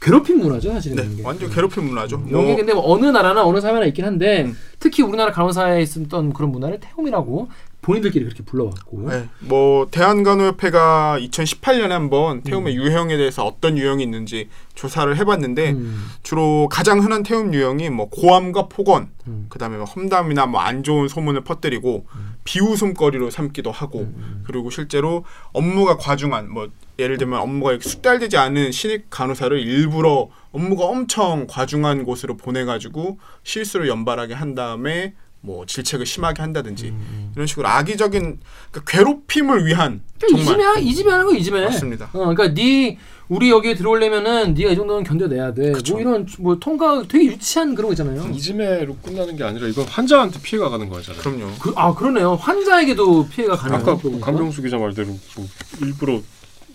괴롭힘 0.00 0.40
문화죠 0.40 0.72
사실은 0.72 0.96
네, 0.96 1.16
게. 1.16 1.22
완전 1.24 1.48
괴롭힘 1.48 1.84
문화죠. 1.84 2.20
이게 2.26 2.34
뭐, 2.34 2.56
근데 2.56 2.74
뭐 2.74 2.92
어느 2.92 3.06
나라나 3.06 3.44
어느 3.44 3.60
사회나 3.60 3.86
있긴 3.86 4.04
한데 4.04 4.42
음. 4.46 4.56
특히 4.80 5.04
우리나라 5.04 5.30
간호사에 5.30 5.80
있었던 5.82 6.32
그런 6.32 6.50
문화를 6.50 6.80
태움이라고 6.80 7.48
본인들끼리 7.82 8.24
그렇게 8.24 8.42
불러왔고. 8.44 9.10
네, 9.10 9.28
뭐 9.40 9.88
대한간호협회가 9.90 11.18
2018년에 11.20 11.88
한번 11.90 12.42
태움의 12.42 12.74
유형에 12.76 13.16
대해서 13.16 13.44
어떤 13.44 13.76
유형이 13.76 14.02
있는지 14.02 14.48
조사를 14.74 15.14
해봤는데 15.16 15.72
음. 15.72 16.06
주로 16.22 16.68
가장 16.70 17.00
흔한 17.02 17.22
태움 17.22 17.52
유형이 17.52 17.90
뭐 17.90 18.08
고함과 18.08 18.68
폭언, 18.68 19.10
음. 19.26 19.46
그다음에 19.50 19.76
뭐 19.76 19.84
험담이나 19.84 20.46
뭐 20.46 20.62
안 20.62 20.84
좋은 20.84 21.08
소문을 21.08 21.42
퍼뜨리고 21.42 22.06
비웃음거리로 22.44 23.30
삼기도 23.30 23.72
하고 23.72 24.00
음. 24.00 24.44
그리고 24.46 24.70
실제로 24.70 25.24
업무가 25.52 25.96
과중한 25.96 26.50
뭐 26.50 26.68
예를 26.98 27.16
들면 27.18 27.40
업무가 27.40 27.76
숙달되지 27.80 28.36
않은 28.36 28.70
신입 28.70 29.10
간호사를 29.10 29.58
일부러 29.58 30.28
업무가 30.52 30.84
엄청 30.84 31.46
과중한 31.48 32.04
곳으로 32.04 32.36
보내가지고 32.36 33.18
실수를 33.42 33.88
연발하게 33.88 34.34
한 34.34 34.54
다음에 34.54 35.14
뭐 35.44 35.66
질책을 35.66 36.06
심하게 36.06 36.40
한다든지 36.40 36.90
음. 36.90 37.32
이런 37.34 37.46
식으로 37.48 37.66
악의적인 37.66 38.38
그러니까 38.70 38.92
괴롭힘을 38.92 39.66
위한 39.66 40.00
그러니까 40.20 40.38
이 40.40 40.44
집에 40.44 40.56
정말 40.56 40.76
하- 40.76 40.78
이 40.78 40.94
집에 40.94 41.10
하는 41.10 41.26
거이 41.26 41.42
집에. 41.42 41.60
맞습니다. 41.64 42.06
어, 42.12 42.18
그러니까 42.32 42.54
네 42.54 42.96
우리 43.28 43.50
여기에 43.50 43.74
들어오려면은 43.74 44.54
네가 44.54 44.70
이 44.70 44.76
정도는 44.76 45.02
견뎌내야 45.04 45.52
돼. 45.54 45.72
그쵸. 45.72 45.94
뭐 45.94 46.00
이런 46.00 46.26
뭐 46.38 46.58
통과 46.60 47.02
되게 47.08 47.24
유치한 47.26 47.74
그런 47.74 47.88
거 47.88 47.92
있잖아요. 47.94 48.30
이즘에로 48.32 48.96
끝나는 48.98 49.36
게 49.36 49.42
아니라 49.42 49.66
이건 49.66 49.86
환자한테 49.86 50.40
피해가 50.42 50.68
가는 50.68 50.88
거잖아요. 50.88 51.22
그럼요. 51.22 51.52
그, 51.58 51.72
아 51.76 51.92
그러네요. 51.94 52.34
환자에게도 52.36 53.28
피해가 53.28 53.56
가네요. 53.56 53.78
아까. 53.78 53.96
강병수 54.20 54.62
기자 54.62 54.76
말대로 54.78 55.08
뭐 55.08 55.48
일부러 55.80 56.20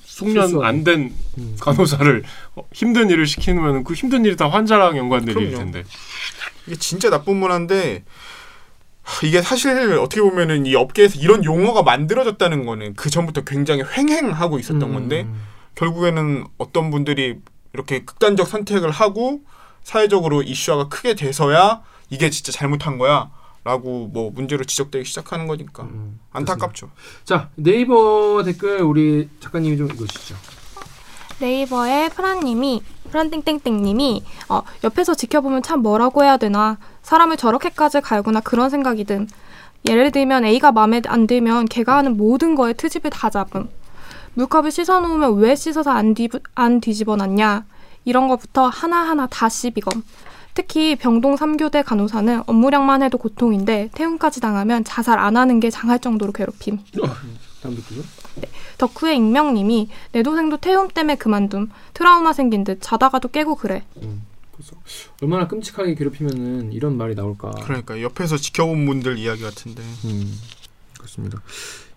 숙련 0.04 0.48
실수하고. 0.48 0.66
안된 0.66 1.14
음. 1.38 1.56
간호사를 1.60 2.24
어, 2.56 2.64
힘든 2.74 3.10
일을 3.12 3.28
시키면 3.28 3.84
그 3.86 3.94
힘든 3.94 4.26
일이 4.26 4.36
다 4.36 4.50
환자랑 4.50 4.98
연관된 4.98 5.38
일일 5.38 5.52
그럼요. 5.52 5.72
텐데. 5.72 5.84
이게 6.66 6.76
진짜 6.78 7.10
나쁜 7.10 7.38
문화인데 7.38 8.04
하, 8.04 8.37
이게 9.24 9.42
사실 9.42 9.98
어떻게 10.00 10.22
보면은 10.22 10.66
이 10.66 10.76
업계에서 10.76 11.20
이런 11.20 11.44
용어가 11.44 11.82
만들어졌다는 11.84 12.66
거는 12.66 12.94
그 12.96 13.10
전부터 13.10 13.42
굉장히 13.42 13.84
횡행하고 13.84 14.60
있었던 14.60 14.82
음. 14.82 14.94
건데 14.94 15.28
결국에는 15.76 16.46
어떤 16.58 16.92
분들이 16.92 17.40
이렇게 17.74 18.04
극단적 18.04 18.48
선택을 18.48 18.92
하고 18.92 19.42
사회적으로 19.84 20.42
이슈화가 20.42 20.90
크게 20.90 21.16
돼서야 21.16 21.82
이게 22.10 22.30
진짜 22.30 22.52
잘못한 22.52 22.98
거야 22.98 23.32
라고 23.64 24.08
뭐 24.08 24.32
문제로 24.32 24.64
지적되기 24.64 25.04
시작하는 25.06 25.46
거니까 25.46 25.84
음, 25.84 26.20
안타깝죠. 26.32 26.90
자 27.26 27.50
네이버 27.56 28.42
댓글 28.46 28.82
우리 28.82 29.30
작가님이 29.40 29.78
좀 29.78 29.90
읽어주시죠. 29.92 30.36
네이버의 31.40 32.10
프란님이 32.10 32.82
프란땡땡땡님이 33.12 34.24
어, 34.50 34.64
옆에서 34.84 35.14
지켜보면 35.14 35.64
참 35.64 35.82
뭐라고 35.82 36.24
해야 36.24 36.38
되나 36.38 36.78
사람을 37.04 37.38
저렇게까지 37.38 38.02
갈구나 38.02 38.40
그런 38.42 38.70
생각이 38.70 39.04
든 39.06 39.28
예를 39.88 40.12
들면 40.12 40.46
A가 40.46 40.72
마음에 40.72 41.02
안 41.08 41.28
들면 41.28 41.66
걔가 41.66 41.98
하는 41.98 42.18
모든 42.18 42.56
거에 42.56 42.74
트집을 42.74 43.12
다 43.12 43.30
잡음. 43.30 43.70
물컵을 44.34 44.72
씻어놓으면 44.72 45.38
왜 45.38 45.56
씻어서 45.56 45.92
안, 45.92 46.14
뒤, 46.14 46.30
안 46.56 46.82
뒤집어놨냐? 46.82 47.66
이런 48.06 48.28
거부터 48.28 48.68
하나하나 48.68 49.28
다 49.28 49.50
시비검. 49.50 50.04
특히 50.54 50.96
병동 50.96 51.36
3교대 51.36 51.84
간호사는 51.86 52.44
업무량만 52.48 53.04
해도 53.04 53.18
고통인데 53.18 53.90
퇴원까지 53.94 54.42
당하면 54.42 54.84
자살 54.84 55.20
안 55.20 55.38
하는 55.38 55.60
게 55.60 55.70
장할 55.70 56.00
정도로 56.00 56.32
괴롭힘 56.32 56.80
다음 57.68 57.76
댓글요. 57.76 58.04
덕후의 58.78 59.18
익명님이 59.18 59.90
내 60.14 60.24
동생도 60.24 60.58
태움 60.58 60.88
때문에 60.88 61.16
그만둠 61.16 61.70
트라우마 61.94 62.32
생긴 62.32 62.64
듯 62.64 62.80
자다가도 62.82 63.30
깨고 63.30 63.56
그래 63.56 63.84
그래서 64.54 64.76
얼마나 65.22 65.48
끔찍하게 65.48 65.96
괴롭히면은 65.96 66.72
이런 66.72 66.98
말이 66.98 67.14
나올까. 67.14 67.52
그러니까 67.64 68.02
옆에서 68.02 68.38
지켜본 68.38 68.86
분들 68.86 69.18
이야기 69.18 69.44
같은데 69.44 69.84
음, 70.06 70.34
그렇습니다. 70.98 71.42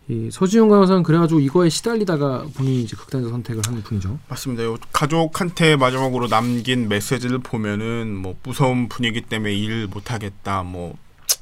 이 0.09 0.29
서지용 0.33 0.69
간호사는 0.69 1.05
그래가지고 1.05 1.39
이거에 1.39 1.69
시달리다가 1.69 2.47
본인이 2.55 2.83
이제 2.83 2.97
극단적 2.97 3.31
선택을 3.31 3.63
하는 3.65 3.83
분이죠. 3.83 4.19
맞습니다. 4.29 4.65
요 4.65 4.77
가족한테 4.93 5.77
마지막으로 5.77 6.27
남긴 6.27 6.89
메시지를 6.89 7.39
보면은 7.39 8.17
뭐 8.17 8.35
무서운 8.43 8.89
분위기 8.89 9.21
때문에 9.21 9.55
일 9.55 9.87
못하겠다, 9.87 10.65
뭐 10.65 10.97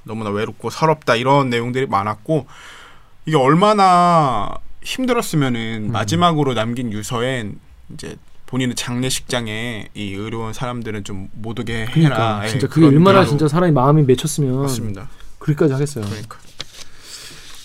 너무나 0.05 0.29
외롭고 0.31 0.69
서럽다 0.69 1.17
이런 1.17 1.49
내용들이 1.49 1.87
많았고 1.87 2.47
이게 3.29 3.37
얼마나 3.37 4.49
힘들었으면은 4.83 5.89
음. 5.89 5.93
마지막으로 5.93 6.55
남긴 6.55 6.91
유서엔 6.95 7.59
이제 7.93 8.17
본인의 8.47 8.75
장례식장에 8.75 9.89
이 9.95 10.15
의료원 10.15 10.55
사람들은 10.55 11.05
좀 11.05 11.29
못 11.35 11.61
오게 11.61 11.75
해라. 11.75 11.89
그러니까 11.93 12.41
예, 12.45 12.49
진짜 12.49 12.67
그게 12.69 12.87
얼마나. 12.87 13.27
진짜 13.27 13.47
사람이 13.47 13.73
마음이 13.73 14.03
맺혔으면 14.05 14.63
맞습니다. 14.63 15.11
그렇게까지 15.41 15.75
하겠어요. 15.75 16.07
그러니까 16.07 16.39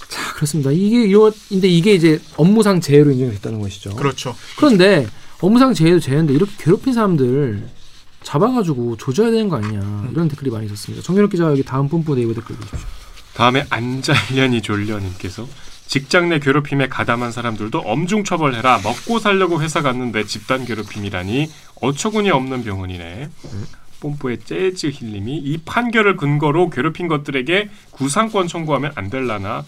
자 0.09 0.33
그렇습니다. 0.33 0.69
이게 0.71 1.03
이런데 1.05 1.69
이게 1.69 1.93
이제 1.93 2.19
업무상 2.35 2.81
재해로 2.81 3.11
인정됐다는 3.11 3.61
것이죠. 3.61 3.95
그렇죠. 3.95 4.35
그런데 4.57 5.07
업무상 5.39 5.73
재해도 5.73 6.01
재해인데 6.01 6.33
이렇게 6.33 6.51
괴롭힌 6.57 6.91
사람들 6.93 7.69
잡아가지고 8.21 8.97
조져야 8.97 9.31
되는 9.31 9.47
거 9.47 9.55
아니냐 9.55 10.09
이런 10.11 10.27
댓글이 10.27 10.51
많이 10.51 10.65
있었습니다. 10.65 11.01
정현욱 11.03 11.31
기자 11.31 11.45
여기 11.45 11.63
다음 11.63 11.87
뿜뿌 11.87 12.15
네이버 12.15 12.33
댓글 12.33 12.57
보십시오. 12.57 12.79
다음에 13.35 13.65
안잘년이 13.69 14.61
졸려님께서 14.61 15.47
직장 15.87 16.29
내 16.29 16.39
괴롭힘에 16.39 16.87
가담한 16.87 17.31
사람들도 17.31 17.79
엄중 17.79 18.23
처벌해라. 18.23 18.79
먹고 18.83 19.19
살려고 19.19 19.61
회사 19.61 19.81
갔는데 19.81 20.23
집단 20.23 20.65
괴롭힘이라니 20.65 21.51
어처구니 21.81 22.31
없는 22.31 22.63
병원이네. 22.63 23.29
뽐뿌의 23.99 24.39
재즈 24.39 24.87
힐님이 24.87 25.37
이 25.37 25.57
판결을 25.59 26.17
근거로 26.17 26.69
괴롭힌 26.69 27.07
것들에게 27.07 27.69
구상권 27.91 28.47
청구하면 28.47 28.91
안 28.95 29.09
될라나. 29.09 29.65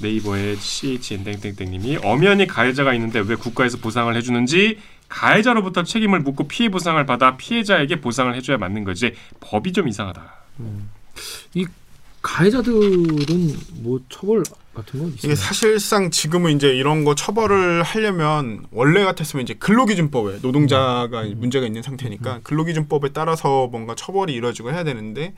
네이버의 0.00 0.56
CHN 0.56 1.24
땡땡땡님이 1.24 1.98
엄연히 2.04 2.46
가해자가 2.46 2.94
있는데 2.94 3.18
왜 3.20 3.34
국가에서 3.34 3.78
보상을 3.78 4.14
해주는지 4.14 4.78
가해자로부터 5.08 5.82
책임을 5.82 6.20
묻고 6.20 6.46
피해 6.46 6.68
보상을 6.68 7.04
받아 7.06 7.36
피해자에게 7.36 8.00
보상을 8.00 8.32
해줘야 8.34 8.58
맞는 8.58 8.84
거지 8.84 9.14
법이 9.40 9.72
좀 9.72 9.88
이상하다. 9.88 10.22
가해자들은 12.22 13.56
뭐 13.82 14.00
처벌 14.08 14.42
같은 14.74 15.00
건 15.00 15.08
있어요? 15.08 15.18
이게 15.22 15.34
사실상 15.34 16.10
지금은 16.10 16.56
이제 16.56 16.68
이런 16.68 17.04
거 17.04 17.14
처벌을 17.14 17.82
하려면 17.82 18.66
원래 18.70 19.04
같았으면 19.04 19.42
이제 19.44 19.54
근로기준법에 19.54 20.38
노동자가 20.42 21.24
문제가 21.36 21.66
있는 21.66 21.82
상태니까 21.82 22.40
근로기준법에 22.42 23.10
따라서 23.12 23.68
뭔가 23.68 23.94
처벌이 23.94 24.34
이루어지고 24.34 24.70
해야 24.72 24.84
되는데 24.84 25.34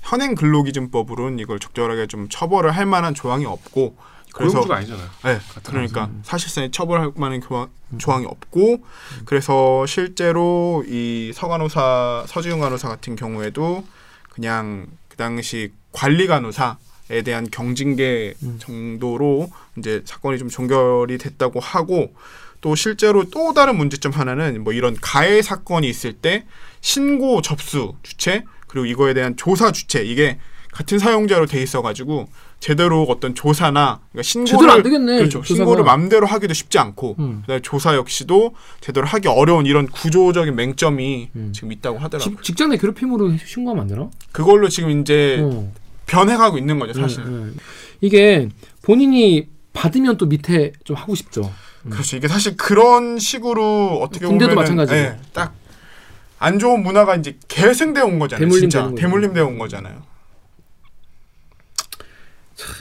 현행 0.00 0.34
근로기준법으로는 0.34 1.38
이걸 1.38 1.58
적절하게 1.58 2.06
좀 2.06 2.28
처벌을 2.28 2.72
할 2.72 2.86
만한 2.86 3.14
조항이 3.14 3.44
없고 3.46 3.96
그래서 4.32 4.52
고용주가 4.54 4.76
아니잖아요. 4.76 5.06
네, 5.24 5.38
그러니까 5.62 6.10
사실상 6.22 6.70
처벌할 6.70 7.12
만한 7.16 7.40
교황, 7.40 7.68
조항이 7.98 8.26
없고 8.26 8.84
그래서 9.26 9.84
실제로 9.86 10.84
이 10.88 11.32
서간호사 11.34 12.24
서지훈 12.26 12.58
간호사 12.60 12.88
같은 12.88 13.14
경우에도 13.14 13.84
그냥 14.30 14.86
그 15.08 15.16
당시 15.18 15.72
관리 15.92 16.26
간호사에 16.26 17.22
대한 17.24 17.48
경징계 17.50 18.34
정도로 18.58 19.50
이제 19.78 20.02
사건이 20.04 20.38
좀 20.38 20.48
종결이 20.48 21.18
됐다고 21.18 21.60
하고 21.60 22.12
또 22.60 22.74
실제로 22.74 23.24
또 23.24 23.52
다른 23.52 23.76
문제점 23.76 24.12
하나는 24.12 24.62
뭐 24.64 24.72
이런 24.72 24.96
가해 25.00 25.42
사건이 25.42 25.88
있을 25.88 26.12
때 26.14 26.44
신고 26.80 27.42
접수 27.42 27.94
주체 28.02 28.44
그리고 28.68 28.86
이거에 28.86 29.14
대한 29.14 29.36
조사 29.36 29.72
주체 29.72 30.02
이게 30.02 30.38
같은 30.72 30.98
사용자로 30.98 31.46
돼 31.46 31.62
있어가지고 31.62 32.28
제대로 32.58 33.02
어떤 33.02 33.34
조사나 33.34 34.00
그러니까 34.10 34.22
신고를 34.22 34.58
제대로 34.58 34.72
안 34.72 34.82
되겠네, 34.82 35.16
그렇죠 35.18 35.42
조사가. 35.42 35.56
신고를 35.56 35.84
맘대로 35.84 36.26
하기도 36.26 36.54
쉽지 36.54 36.78
않고 36.78 37.16
음. 37.18 37.40
그다음에 37.42 37.60
조사 37.60 37.94
역시도 37.94 38.54
제대로 38.80 39.06
하기 39.06 39.28
어려운 39.28 39.66
이런 39.66 39.86
구조적인 39.86 40.54
맹점이 40.54 41.30
음. 41.34 41.52
지금 41.52 41.72
있다고 41.72 41.98
하더라고요. 41.98 42.36
직, 42.36 42.42
직장 42.42 42.70
내 42.70 42.78
괴롭힘으로 42.78 43.36
신고하면 43.44 43.82
안 43.82 43.88
되나? 43.88 44.08
그걸로 44.30 44.68
지금 44.68 45.02
이제 45.02 45.40
어. 45.42 45.70
변해가고 46.06 46.58
있는 46.58 46.78
거죠 46.78 47.00
사실. 47.00 47.24
네, 47.24 47.44
네. 47.46 47.52
이게 48.00 48.48
본인이 48.82 49.48
받으면 49.72 50.18
또 50.18 50.26
밑에 50.26 50.72
좀 50.84 50.96
하고 50.96 51.14
싶죠. 51.14 51.52
그렇죠. 51.88 52.16
이게 52.16 52.28
사실 52.28 52.56
그런 52.56 53.18
식으로 53.18 54.00
어떻게 54.02 54.26
군대도 54.26 54.54
보면 54.54 54.62
마찬가지고. 54.62 55.20
딱 55.32 56.16
안 56.16 56.58
좋은 56.58 56.82
문화가 56.82 57.16
이제 57.16 57.36
계승되어 57.48 58.04
온 58.04 58.18
거잖아요. 58.18 58.44
대물림 58.44 58.70
진짜. 58.70 58.92
대물림되어 58.94 59.46
온 59.46 59.58
거잖아요. 59.58 60.02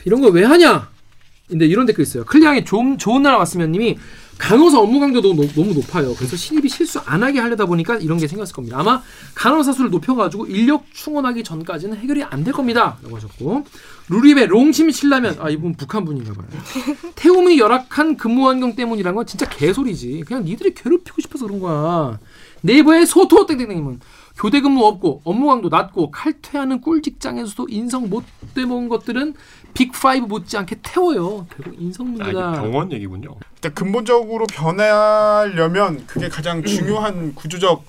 이런 0.06 0.22
걸 0.22 0.35
왜 0.35 0.44
하냐? 0.44 0.90
근데 1.48 1.66
이런 1.66 1.86
댓글 1.86 2.04
있어요. 2.04 2.24
클리앙의 2.26 2.66
좀 2.66 2.98
좋은 2.98 3.24
날 3.24 3.36
왔으면 3.36 3.72
님이 3.72 3.98
간호사 4.42 4.80
업무 4.80 5.00
강도도 5.00 5.34
노- 5.36 5.48
너무 5.54 5.72
높아요. 5.76 6.16
그래서 6.16 6.36
신입이 6.36 6.68
실수 6.68 7.00
안 7.06 7.22
하게 7.22 7.40
하려다 7.40 7.68
보니까 7.68 7.98
이런 7.98 8.18
게 8.18 8.28
생겼을 8.28 8.56
겁니다. 8.56 8.80
아마 8.80 9.04
간호사 9.36 9.72
수를 9.72 9.92
높여가지고 9.92 10.48
인력 10.48 10.84
충원하기 10.94 11.44
전까지는 11.44 11.98
해결이 11.98 12.24
안 12.24 12.44
될 12.44 12.52
겁니다.라고 12.56 13.16
하셨고 13.18 13.66
루립의 14.10 14.48
롱심 14.48 14.90
신라면 14.90 15.38
아 15.40 15.50
이분 15.52 15.76
북한 15.76 16.04
분인가 16.06 16.34
봐요. 16.34 16.48
태움이 17.14 17.60
열악한 17.60 18.18
근무 18.18 18.48
환경 18.50 18.76
때문이란 18.76 19.14
건 19.14 19.28
진짜 19.28 19.48
개소리지. 19.48 20.24
그냥 20.26 20.44
니들이 20.44 20.74
괴롭히고 20.74 21.22
싶어서 21.22 21.46
그런 21.46 21.60
거야. 21.60 22.18
네이버의 22.62 23.06
소토 23.06 23.46
땡땡땡님은 23.46 24.00
교대 24.38 24.60
근무 24.62 24.86
없고 24.86 25.22
업무 25.24 25.48
강도 25.48 25.70
낮고 25.70 26.10
칼퇴하는 26.10 26.82
꿀 26.82 27.04
직장에서도 27.04 27.68
인성 27.70 28.10
못 28.10 28.24
돼먹은 28.56 28.90
것들은 28.90 29.36
빅5 29.74 30.28
못지않게 30.28 30.78
태워요. 30.82 31.46
결국 31.56 31.74
아, 31.74 31.76
인성 31.80 32.08
이게 32.16 32.24
문제다. 32.24 32.52
병원 32.62 32.92
얘기군요. 32.92 33.36
일단 33.56 33.74
근본적으로 33.74 34.46
변하려면 34.48 36.06
그게 36.08 36.30
가장 36.30 36.64
중요한 36.64 37.34
구조적 37.36 37.84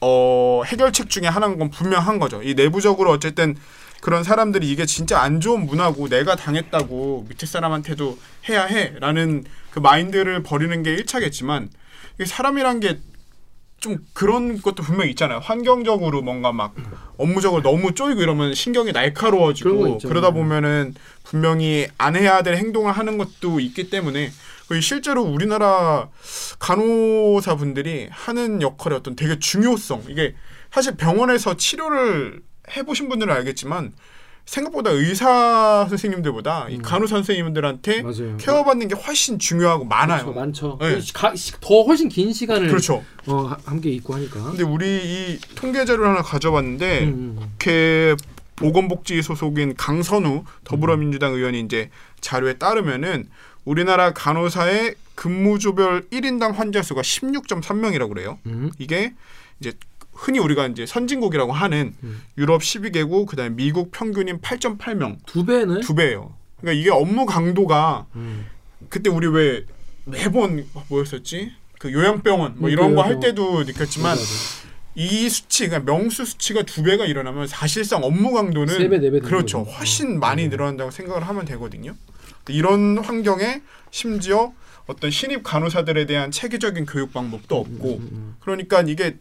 어, 0.00 0.62
해결책 0.66 1.08
중에 1.10 1.26
하나인 1.28 1.58
건 1.58 1.70
분명한 1.70 2.18
거죠. 2.18 2.42
이 2.42 2.54
내부적으로 2.54 3.10
어쨌든 3.10 3.56
그런 4.00 4.24
사람들이 4.24 4.68
이게 4.68 4.84
진짜 4.84 5.20
안 5.20 5.40
좋은 5.40 5.64
문화고 5.64 6.08
내가 6.08 6.34
당했다고 6.34 7.26
밑에 7.28 7.46
사람한테도 7.46 8.18
해야 8.48 8.64
해라는 8.64 9.44
그 9.70 9.78
마인드를 9.78 10.42
버리는 10.42 10.82
게 10.82 10.96
1차겠지만 10.96 11.68
이게 12.16 12.24
사람이란 12.26 12.80
게 12.80 12.98
좀 13.82 13.98
그런 14.12 14.62
것도 14.62 14.84
분명히 14.84 15.10
있잖아요. 15.10 15.40
환경적으로 15.40 16.22
뭔가 16.22 16.52
막 16.52 16.72
업무적으로 17.22 17.62
너무 17.62 17.94
쪼이고 17.94 18.20
이러면 18.20 18.54
신경이 18.54 18.92
날카로워지고. 18.92 19.98
그러다 19.98 20.28
네. 20.28 20.34
보면은 20.34 20.94
분명히 21.22 21.86
안 21.96 22.16
해야 22.16 22.42
될 22.42 22.56
행동을 22.56 22.92
하는 22.92 23.16
것도 23.16 23.60
있기 23.60 23.90
때문에 23.90 24.30
그 24.68 24.80
실제로 24.80 25.22
우리나라 25.22 26.08
간호사 26.58 27.56
분들이 27.56 28.08
하는 28.10 28.60
역할의 28.60 28.98
어떤 28.98 29.14
되게 29.16 29.38
중요성 29.38 30.04
이게 30.08 30.34
사실 30.70 30.96
병원에서 30.96 31.56
치료를 31.56 32.40
해보신 32.76 33.08
분들은 33.08 33.32
알겠지만 33.34 33.92
생각보다 34.44 34.90
의사 34.90 35.86
선생님들보다 35.88 36.68
이 36.68 36.78
간호사 36.78 37.16
선생님들한테 37.16 38.00
음. 38.00 38.04
맞아요. 38.04 38.36
케어받는 38.38 38.88
게 38.88 38.94
훨씬 38.94 39.38
중요하고 39.38 39.84
많아요. 39.84 40.24
그렇죠, 40.24 40.38
많죠. 40.40 40.78
네. 40.80 40.98
가- 41.14 41.34
시- 41.34 41.52
더 41.60 41.82
훨씬 41.82 42.08
긴 42.08 42.32
시간을 42.32 42.68
그렇죠. 42.68 43.04
어, 43.26 43.36
하- 43.44 43.58
함께 43.64 43.90
있고 43.90 44.14
하니까. 44.14 44.42
근데 44.42 44.62
우리 44.64 44.86
이 44.86 45.38
통계 45.54 45.84
자료를 45.84 46.08
하나 46.08 46.22
가져봤는데 46.22 47.04
음, 47.04 47.08
음. 47.08 47.36
국회 47.52 48.14
보건복지 48.56 49.22
소속인 49.22 49.74
강선우 49.76 50.44
더불어민주당 50.64 51.32
의원이 51.34 51.60
이제 51.60 51.90
자료에 52.20 52.54
따르면은 52.54 53.28
우리나라 53.64 54.12
간호사의 54.12 54.96
근무조별 55.14 56.02
1인당 56.10 56.52
환자 56.54 56.82
수가 56.82 57.02
16.3명이라고 57.02 58.08
그래요. 58.08 58.38
음. 58.46 58.70
이게 58.78 59.14
이제 59.60 59.72
흔히 60.22 60.38
우리가 60.38 60.68
이제 60.68 60.86
선진국이라고 60.86 61.52
하는 61.52 61.94
음. 62.04 62.22
유럽 62.38 62.62
12개국 62.62 63.26
그다음에 63.26 63.50
미국 63.50 63.90
평균인 63.90 64.40
8.8명 64.40 65.16
두 65.26 65.44
배는 65.44 65.80
두 65.80 65.96
배예요. 65.96 66.32
그러니까 66.60 66.80
이게 66.80 66.90
업무 66.90 67.26
강도가 67.26 68.06
음. 68.14 68.46
그때 68.88 69.10
우리 69.10 69.26
왜 69.26 69.64
매번 70.04 70.64
뭐였었지? 70.88 71.50
그 71.80 71.92
요양병원 71.92 72.54
뭐 72.58 72.70
이런 72.70 72.94
거 72.94 73.02
할. 73.02 73.18
때도 73.18 73.64
느꼈지만. 73.64 74.16
이 74.94 75.28
수치, 75.30 75.68
그러니까 75.68 75.90
명수 75.90 76.26
수치가 76.26 76.62
두 76.64 76.82
배가 76.82 77.06
일어나면 77.06 77.46
사실상 77.46 78.04
업무 78.04 78.30
강도는 78.30 78.74
세 78.74 78.88
배, 78.90 78.98
네배 78.98 79.20
되는 79.20 79.22
그렇죠. 79.22 79.64
거죠. 79.64 79.78
훨씬 79.78 80.16
어. 80.16 80.18
많이 80.18 80.42
네. 80.42 80.48
늘어난다고 80.50 80.90
생각을 80.90 81.26
하면 81.26 81.46
되거든요. 81.46 81.94
이런 82.48 82.98
환경에 82.98 83.62
심지어 83.90 84.52
어떤 84.86 85.10
신입 85.10 85.44
간호사들에 85.44 86.04
대한 86.04 86.30
체계적인 86.30 86.84
교육 86.84 87.14
방법도 87.14 87.56
없고, 87.56 87.96
음, 88.00 88.36
그러니까 88.40 88.82
이게 88.82 89.16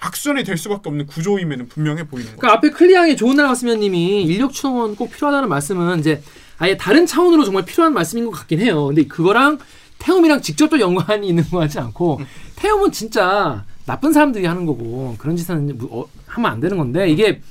악순환이 0.00 0.44
될 0.44 0.56
수밖에 0.56 0.88
없는 0.88 1.06
구조임에는 1.06 1.68
분명해 1.68 2.08
보이는 2.08 2.30
거죠. 2.30 2.38
그러니까 2.40 2.58
앞에 2.58 2.70
클리앙의 2.70 3.16
좋은 3.16 3.36
날 3.36 3.46
왔으면님이 3.46 4.22
인력 4.24 4.52
충원 4.52 4.96
꼭 4.96 5.10
필요하다는 5.12 5.48
말씀은 5.48 6.00
이제 6.00 6.22
아예 6.58 6.76
다른 6.76 7.06
차원으로 7.06 7.44
정말 7.44 7.64
필요한 7.64 7.92
말씀인 7.92 8.24
것 8.26 8.30
같긴 8.32 8.60
해요. 8.60 8.86
근데 8.86 9.04
그거랑 9.06 9.58
태움이랑 9.98 10.40
직접적 10.40 10.80
연관이 10.80 11.28
있는 11.28 11.44
것 11.50 11.58
같지 11.58 11.78
않고 11.78 12.20
태움은 12.56 12.92
진짜 12.92 13.64
나쁜 13.84 14.12
사람들이 14.12 14.46
하는 14.46 14.64
거고 14.66 15.16
그런 15.18 15.36
짓은 15.36 15.76
무- 15.76 15.88
어, 15.90 16.06
하면 16.26 16.50
안 16.50 16.60
되는 16.60 16.78
건데 16.78 17.08
이게 17.10 17.42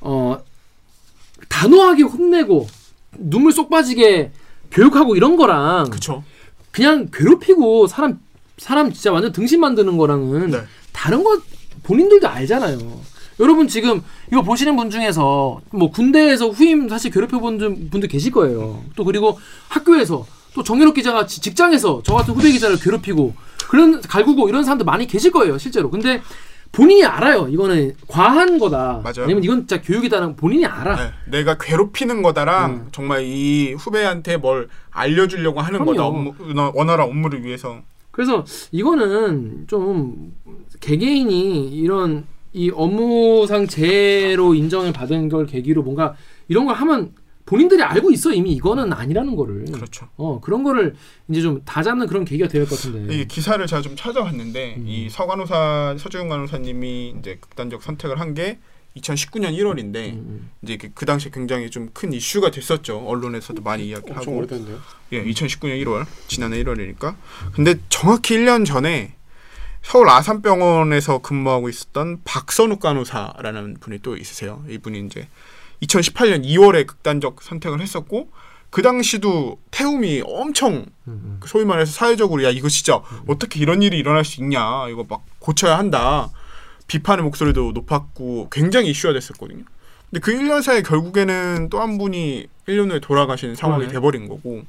어 0.00 0.38
단호하게 1.48 2.02
혼내고 2.02 2.66
눈물 3.16 3.52
쏙 3.52 3.70
빠지게 3.70 4.32
교육하고 4.70 5.16
이런 5.16 5.36
거랑 5.36 5.90
그렇죠. 5.90 6.24
그냥 6.70 7.08
괴롭히고 7.12 7.86
사람 7.86 8.18
사람 8.58 8.92
진짜 8.92 9.12
완전 9.12 9.32
등신 9.32 9.60
만드는 9.60 9.96
거랑은 9.96 10.50
네. 10.50 10.60
다른 10.92 11.22
거 11.24 11.38
본인들도 11.82 12.28
알잖아요. 12.28 12.78
여러분 13.40 13.66
지금 13.66 14.02
이거 14.30 14.42
보시는 14.42 14.76
분 14.76 14.90
중에서 14.90 15.60
뭐 15.70 15.90
군대에서 15.90 16.50
후임 16.50 16.88
사실 16.88 17.10
괴롭혀 17.10 17.38
본 17.38 17.58
분- 17.58 17.90
분들 17.90 18.08
계실 18.08 18.30
거예요. 18.30 18.84
또 18.94 19.04
그리고 19.04 19.38
학교에서 19.68 20.26
또 20.54 20.62
정현욱 20.62 20.94
기자가 20.94 21.26
지- 21.26 21.40
직장에서 21.40 22.02
저 22.04 22.14
같은 22.14 22.34
후배 22.34 22.52
기자를 22.52 22.78
괴롭히고 22.78 23.34
그런 23.68 24.00
갈구고 24.02 24.48
이런 24.48 24.64
사람들 24.64 24.84
많이 24.84 25.06
계실 25.06 25.32
거예요, 25.32 25.56
실제로. 25.58 25.90
근데 25.90 26.20
본인이 26.72 27.04
알아요. 27.04 27.48
이거는 27.48 27.94
과한 28.06 28.58
거다. 28.58 29.00
맞아요. 29.02 29.24
아니면 29.24 29.42
이건 29.44 29.58
진짜 29.66 29.80
교육이다는 29.82 30.36
본인이 30.36 30.64
알아. 30.64 30.96
네, 30.96 31.10
내가 31.26 31.56
괴롭히는 31.58 32.22
거다랑 32.22 32.70
음. 32.70 32.88
정말 32.92 33.24
이 33.24 33.74
후배한테 33.74 34.36
뭘 34.38 34.68
알려주려고 34.90 35.60
하는 35.60 35.80
그럼요. 35.84 35.92
거다. 35.92 36.04
업무, 36.06 36.34
원활한 36.74 37.08
업무를 37.08 37.44
위해서. 37.44 37.80
그래서 38.10 38.44
이거는 38.72 39.64
좀 39.68 40.34
개개인이 40.82 41.68
이런 41.70 42.26
이 42.52 42.70
업무상 42.70 43.66
재해로 43.66 44.54
인정을 44.54 44.92
받은 44.92 45.30
걸 45.30 45.46
계기로 45.46 45.82
뭔가 45.82 46.14
이런 46.48 46.66
걸 46.66 46.74
하면 46.74 47.12
본인들이 47.46 47.82
알고 47.82 48.10
있어 48.12 48.32
이미 48.32 48.52
이거는 48.52 48.92
아니라는 48.92 49.34
거를 49.36 49.64
그렇죠. 49.72 50.08
어 50.16 50.40
그런 50.40 50.62
거를 50.62 50.94
이제 51.28 51.40
좀 51.40 51.62
다 51.64 51.82
잡는 51.82 52.06
그런 52.06 52.24
계기가 52.24 52.48
될것 52.48 52.70
같은데 52.78 53.14
이 53.14 53.26
기사를 53.26 53.64
제가 53.66 53.80
좀 53.80 53.96
찾아봤는데 53.96 54.74
음. 54.78 54.84
이 54.86 55.08
서간호사 55.08 55.96
서주영 55.98 56.28
간호사님이 56.28 57.14
이제 57.18 57.38
극단적 57.40 57.82
선택을 57.82 58.20
한 58.20 58.34
게 58.34 58.58
2019년 58.96 59.56
1월인데 59.56 59.96
음, 60.12 60.50
이제 60.62 60.76
그, 60.76 60.90
그 60.94 61.06
당시에 61.06 61.30
굉장히 61.32 61.70
좀 61.70 61.88
큰 61.94 62.12
이슈가 62.12 62.50
됐었죠. 62.50 62.98
언론에서도 62.98 63.62
많이 63.62 63.84
엄청 63.94 64.10
이야기하고. 64.10 64.36
오래됐네요. 64.36 64.78
예, 65.12 65.24
2019년 65.24 65.82
1월 65.84 66.04
지난해 66.28 66.62
1월이니까. 66.62 67.14
근데 67.54 67.76
정확히 67.88 68.36
1년 68.36 68.66
전에 68.66 69.14
서울 69.82 70.08
아산병원에서 70.08 71.18
근무하고 71.18 71.68
있었던 71.68 72.20
박선욱 72.24 72.80
간호사라는 72.80 73.78
분이 73.80 73.98
또 74.02 74.16
있으세요. 74.16 74.64
이분이 74.68 75.06
이제 75.06 75.28
2018년 75.82 76.44
2월에 76.44 76.86
극단적 76.86 77.42
선택을 77.42 77.80
했었고 77.80 78.30
그 78.70 78.80
당시도 78.80 79.58
태움이 79.70 80.22
엄청 80.24 80.86
음, 81.08 81.36
그 81.40 81.48
소위 81.48 81.64
말해서 81.64 81.92
사회적으로 81.92 82.42
야 82.44 82.48
이거 82.50 82.68
진짜 82.68 83.02
어떻게 83.26 83.60
이런 83.60 83.82
일이 83.82 83.98
일어날 83.98 84.24
수 84.24 84.40
있냐 84.40 84.88
이거 84.88 85.04
막 85.06 85.22
고쳐야 85.40 85.76
한다 85.76 86.30
비판의 86.86 87.24
목소리도 87.24 87.72
높았고 87.72 88.48
굉장히 88.50 88.90
이슈가 88.90 89.12
됐었거든요. 89.12 89.64
근데 90.10 90.20
그 90.20 90.32
1년 90.32 90.62
사이에 90.62 90.82
결국에는 90.82 91.68
또 91.70 91.80
한 91.80 91.98
분이 91.98 92.46
1년 92.68 92.90
후에 92.90 93.00
돌아가시는 93.00 93.56
상황이 93.56 93.80
그러네. 93.86 93.92
돼버린 93.94 94.28
거고 94.28 94.62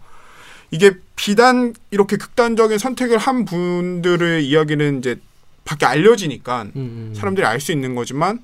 이게 0.73 0.93
비단 1.15 1.75
이렇게 1.91 2.17
극단적인 2.17 2.79
선택을 2.79 3.19
한 3.19 3.45
분들의 3.45 4.43
이야기는 4.47 4.97
이제 4.97 5.19
밖에 5.65 5.85
알려지니까 5.85 6.63
음, 6.63 6.71
음. 6.75 7.13
사람들이 7.15 7.45
알 7.45 7.59
수 7.59 7.71
있는 7.71 7.93
거지만 7.93 8.39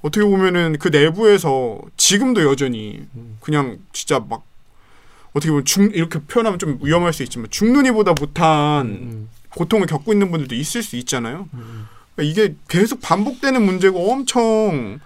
어떻게 0.00 0.24
보면은 0.24 0.76
그 0.78 0.88
내부에서 0.88 1.80
지금도 1.96 2.44
여전히 2.44 3.04
음. 3.16 3.38
그냥 3.40 3.78
진짜 3.92 4.20
막 4.20 4.44
어떻게 5.32 5.50
보면 5.50 5.64
죽 5.64 5.96
이렇게 5.96 6.20
표현하면 6.20 6.60
좀 6.60 6.78
위험할 6.80 7.12
수 7.12 7.24
있지만 7.24 7.50
죽는 7.50 7.86
이보다 7.86 8.12
못한 8.12 8.86
음, 8.86 9.28
고통을 9.50 9.88
겪고 9.88 10.12
있는 10.12 10.30
분들도 10.30 10.54
있을 10.54 10.80
수 10.84 10.94
있잖아요. 10.94 11.48
음. 11.54 11.88
그러니까 12.14 12.30
이게 12.30 12.54
계속 12.68 13.00
반복되는 13.00 13.60
문제고 13.60 14.12
엄청 14.12 15.00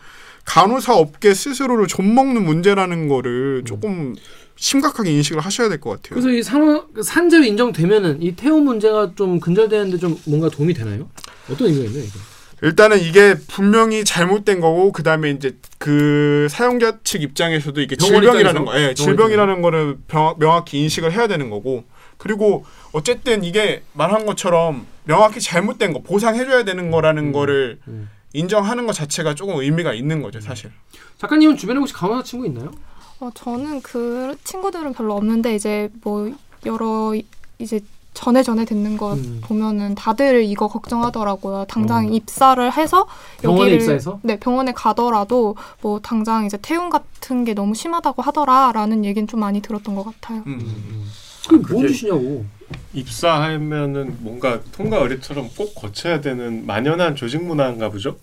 간호사 0.45 0.95
업계 0.95 1.33
스스로를 1.33 1.87
좀 1.87 2.15
먹는 2.15 2.45
문제라는 2.45 3.09
거를 3.09 3.63
조금 3.65 4.17
심각하게 4.59 5.13
인식을 5.13 5.41
하셔야 5.41 5.69
될 5.69 5.81
것 5.81 5.91
같아요. 5.91 6.21
그래서 6.21 6.31
이 6.31 6.43
산업 6.43 6.89
산재로 7.01 7.45
인정되면은 7.45 8.21
이 8.23 8.35
태움 8.35 8.65
문제가 8.65 9.13
좀 9.15 9.39
근절되는데 9.41 9.99
좀 9.99 10.19
뭔가 10.27 10.49
도움이 10.49 10.75
되나요? 10.75 11.09
어떤 11.51 11.69
의미가 11.69 11.85
있나요? 11.87 12.05
이거? 12.05 12.19
일단은 12.63 12.99
이게 13.01 13.37
분명히 13.47 14.05
잘못된 14.05 14.61
거고 14.61 14.91
그 14.91 15.05
다음에 15.05 15.31
이제 15.31 15.57
그 15.79 16.49
사용자 16.51 16.99
측 17.05 17.23
입장에서도 17.23 17.81
이게 17.81 17.95
질병이라는? 17.95 18.65
거, 18.65 18.81
예, 18.81 18.95
질병이라는 18.95 19.63
거를 19.63 19.97
병- 20.09 20.35
명확히 20.41 20.81
인식을 20.81 21.13
해야 21.13 21.29
되는 21.29 21.51
거고 21.51 21.85
그리고 22.17 22.65
어쨌든 22.91 23.45
이게 23.45 23.83
말한 23.93 24.27
것처럼 24.27 24.87
명확히 25.05 25.41
잘못된 25.41 25.93
거 25.93 26.03
보상해줘야 26.03 26.65
되는 26.65 26.91
거라는 26.91 27.31
거를 27.31 27.79
음. 27.87 28.11
인정하는 28.33 28.87
것 28.89 28.93
자체가 28.93 29.37
조금 29.37 29.61
의미가 29.61 29.95
있는 29.95 30.21
거죠, 30.21 30.41
사실. 30.41 30.73
작가님은 31.19 31.57
주변에 31.57 31.79
혹시 31.79 31.95
간호사 31.95 32.25
친구 32.25 32.45
있나요? 32.47 32.73
어, 33.21 33.31
저는 33.35 33.83
그 33.83 34.37
친구들은 34.45 34.93
별로 34.93 35.15
없는데 35.17 35.55
이제 35.55 35.91
뭐 36.03 36.31
여러 36.67 37.15
이제 37.59 37.81
전에 38.15 38.43
전에 38.43 38.65
듣는 38.65 38.97
것 38.97 39.15
음. 39.17 39.41
보면은 39.45 39.95
다들 39.95 40.43
이거 40.45 40.67
걱정하더라고요. 40.69 41.67
당장 41.69 42.07
어. 42.07 42.11
입사를 42.11 42.73
해서 42.77 43.07
병원에 43.41 43.73
여기를- 43.73 43.75
입사해서? 43.81 44.19
네 44.23 44.39
병원에 44.39 44.73
가더라도 44.73 45.57
뭐 45.83 46.01
당장 46.01 46.45
이제 46.47 46.57
태움 46.61 46.91
같은 46.91 47.45
게 47.45 47.55
너무 47.55 47.75
심하다고 47.75 48.23
하더라라는 48.23 49.05
얘기는 49.05 49.27
좀 49.29 49.41
많이 49.41 49.61
들었던 49.63 49.95
것 49.95 50.05
같아요. 50.05 50.43
음. 50.47 51.05
그게 51.49 51.73
뭔 51.73 51.83
그게- 51.83 51.95
짓이냐고. 51.95 52.45
입사하면은 52.93 54.17
뭔가 54.21 54.61
통과 54.73 54.99
의례처럼 54.99 55.49
꼭 55.57 55.75
거쳐야 55.75 56.21
되는 56.21 56.67
만연한 56.67 57.17
조직 57.17 57.43
문화인가 57.43 57.89
보죠. 57.89 58.17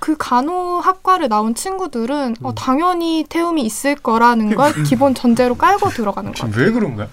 그 0.00 0.16
간호학과를 0.18 1.28
나온 1.28 1.54
친구들은 1.54 2.36
음. 2.40 2.46
어, 2.46 2.54
당연히 2.54 3.24
태움이 3.28 3.62
있을 3.62 3.94
거라는 3.96 4.54
걸 4.56 4.72
기본 4.84 5.14
전제로 5.14 5.54
깔고 5.54 5.90
들어가는 5.90 6.32
같아요. 6.32 6.64
왜 6.64 6.70
그런 6.72 6.96
거야? 6.96 7.08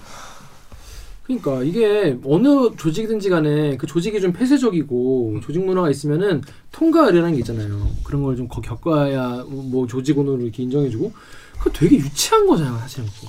그러니까 1.26 1.62
이게 1.62 2.18
어느 2.24 2.70
조직이든지 2.78 3.30
간에 3.30 3.76
그 3.76 3.86
조직이 3.86 4.22
좀 4.22 4.32
폐쇄적이고 4.32 5.42
조직 5.44 5.64
문화가 5.66 5.90
있으면은 5.90 6.42
통과 6.72 7.06
의례라는 7.08 7.34
게 7.34 7.40
있잖아요. 7.40 7.86
그런 8.06 8.24
걸 8.24 8.38
좀 8.38 8.48
겪어야 8.48 9.44
뭐 9.50 9.86
조직원으로 9.88 10.42
이렇게 10.42 10.64
인정해주고 10.64 11.12
그거 11.60 11.70
되게 11.72 11.98
유치한 11.98 12.48
거잖아. 12.48 12.80
이게. 12.88 13.28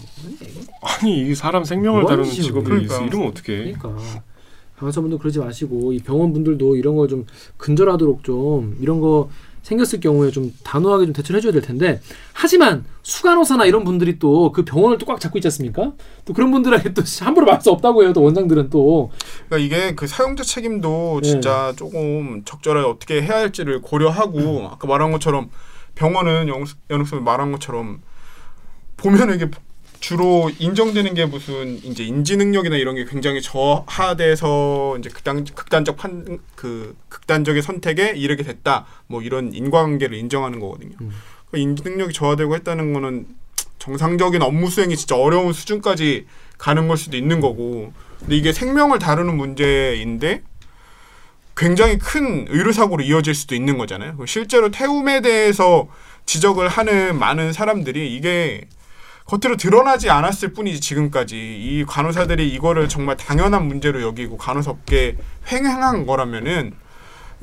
아니 0.83 1.29
이 1.29 1.35
사람 1.35 1.65
생명을 1.65 2.03
뭐 2.03 2.09
다루는 2.11 2.31
직업이 2.31 2.65
그러니까. 2.67 2.95
있어. 2.95 3.05
이러면 3.05 3.29
어떡해? 3.31 3.75
그러니까 3.75 3.97
간호사분들 4.79 5.19
그러지 5.19 5.41
마시고 5.41 5.93
이 5.93 5.99
병원분들도 5.99 6.77
이런 6.77 6.95
걸 6.95 7.09
좀 7.09 7.27
근절하도록 7.57 8.23
좀 8.23 8.77
이런 8.81 9.01
거 9.01 9.29
생겼을 9.63 10.01
경우에 10.01 10.31
좀 10.31 10.53
단호하게 10.65 11.07
좀 11.07 11.13
대처를 11.13 11.39
해줘야 11.39 11.53
될 11.53 11.63
텐데 11.63 12.01
하지만 12.33 12.85
수간호사나 13.03 13.65
이런 13.67 13.85
분들이 13.85 14.19
또 14.19 14.53
그 14.53 14.65
병원을 14.65 14.99
또 14.99 15.07
꽉 15.07 15.21
잡고 15.21 15.39
있지 15.39 15.49
않습니까? 15.49 15.93
또 16.25 16.33
그런 16.33 16.51
분들에게 16.51 16.95
또 16.95 17.03
함부로 17.21 17.47
말할 17.47 17.61
수 17.63 17.71
없다고 17.71 18.03
해요. 18.03 18.13
또 18.13 18.23
원장들은 18.23 18.71
또 18.71 19.11
그러니까 19.49 19.59
이게 19.59 19.95
그 19.95 20.07
사용자 20.07 20.43
책임도 20.45 21.21
네. 21.23 21.29
진짜 21.29 21.73
조금 21.77 22.43
적절하게 22.45 22.87
어떻게 22.87 23.23
해야 23.23 23.39
할지를 23.39 23.81
고려하고 23.83 24.69
아까 24.71 24.87
말한 24.89 25.13
것처럼 25.13 25.51
병원은 25.95 26.49
연옥선이 26.91 27.23
말한 27.23 27.53
것처럼 27.53 28.01
보면 28.97 29.35
이게 29.35 29.51
주로 30.01 30.51
인정되는 30.59 31.15
게 31.15 31.27
무슨 31.27 31.77
이제 31.85 32.05
인지 32.05 32.37
능력이나 32.37 32.77
이런 32.77 32.95
게 32.95 33.05
굉장히 33.05 33.43
저하돼서 33.43 34.97
이제 34.99 35.11
극단 35.11 35.45
극단적 35.45 35.97
판 35.97 36.39
그 36.59 36.97
극단적인 37.09 37.63
선택에 37.63 38.15
이르게 38.17 38.43
됐다 38.43 38.85
뭐 39.07 39.23
이런 39.23 39.53
인과관계를 39.53 40.19
인정하는 40.19 40.59
거거든요. 40.59 40.97
음. 41.01 41.13
그 41.51 41.59
인지 41.59 41.85
능력이 41.85 42.13
저하되고 42.13 42.55
했다는 42.57 42.93
거는 42.93 43.27
정상적인 43.79 44.43
업무 44.43 44.69
수행이 44.69 44.97
진짜 44.97 45.17
어려운 45.17 45.53
수준까지 45.53 46.27
가는 46.59 46.89
걸 46.89 46.97
수도 46.97 47.17
있는 47.17 47.41
거고 47.41 47.93
근데 48.19 48.37
이게 48.37 48.53
생명을 48.53 48.99
다루는 48.99 49.37
문제인데 49.37 50.43
굉장히 51.57 51.99
큰 51.99 52.47
의료 52.49 52.73
사고로 52.73 53.05
이어질 53.05 53.35
수도 53.35 53.55
있는 53.55 53.79
거잖아요. 53.79 54.17
실제로 54.27 54.71
태움에 54.71 55.21
대해서 55.21 55.87
지적을 56.27 56.69
하는 56.69 57.19
많은 57.19 57.53
사람들이 57.53 58.15
이게 58.15 58.67
겉으로 59.29 59.57
드러나지 59.59 60.09
않았을 60.09 60.55
뿐이지 60.55 60.81
지금까지 60.81 61.37
이 61.37 61.85
간호사들이 61.87 62.49
이거를 62.55 62.89
정말 62.89 63.17
당연한 63.19 63.69
문제로 63.69 64.01
여기고 64.01 64.39
간호사업계 64.39 65.17
횡행한 65.53 66.07
거라면은 66.07 66.73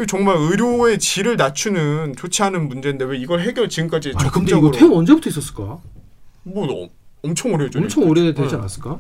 정말 0.07 0.35
의료의 0.37 0.97
질을 0.97 1.37
낮추는 1.37 2.15
좋지 2.17 2.41
않은 2.41 2.67
문제인데 2.67 3.05
왜 3.05 3.17
이걸 3.19 3.41
해결 3.41 3.69
지금까지 3.69 4.13
아니, 4.15 4.17
근데 4.17 4.27
이거 4.27 4.31
적극적으로 4.31 4.71
태움 4.71 4.93
언제부터 4.93 5.29
있었을까? 5.29 5.77
뭐 6.43 6.85
어- 6.85 6.89
엄청 7.23 7.53
오래죠. 7.53 7.79
엄청 7.79 8.03
오래 8.09 8.33
되지 8.33 8.55
않았을까? 8.55 8.99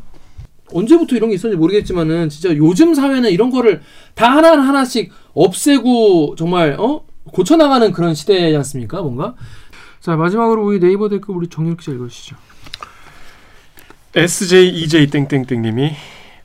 언제부터 0.71 1.15
이런 1.15 1.29
게 1.29 1.35
있었는지 1.35 1.59
모르겠지만은 1.59 2.29
진짜 2.29 2.55
요즘 2.55 2.93
사회는 2.93 3.31
이런 3.31 3.49
거를 3.49 3.81
다 4.13 4.31
하나 4.31 4.51
하나씩 4.51 5.11
없애고 5.33 6.35
정말 6.37 6.75
어 6.79 7.03
고쳐 7.31 7.55
나가는 7.55 7.91
그런 7.91 8.13
시대지 8.13 8.55
않습니까? 8.55 9.01
뭔가 9.01 9.35
자 9.99 10.15
마지막으로 10.15 10.65
우리 10.65 10.79
네이버 10.79 11.09
댓글 11.09 11.35
우리 11.35 11.47
정윤 11.49 11.77
기자 11.77 11.91
읽어주시죠. 11.91 12.35
SJEJ 14.15 15.07
땡땡땡님이 15.07 15.93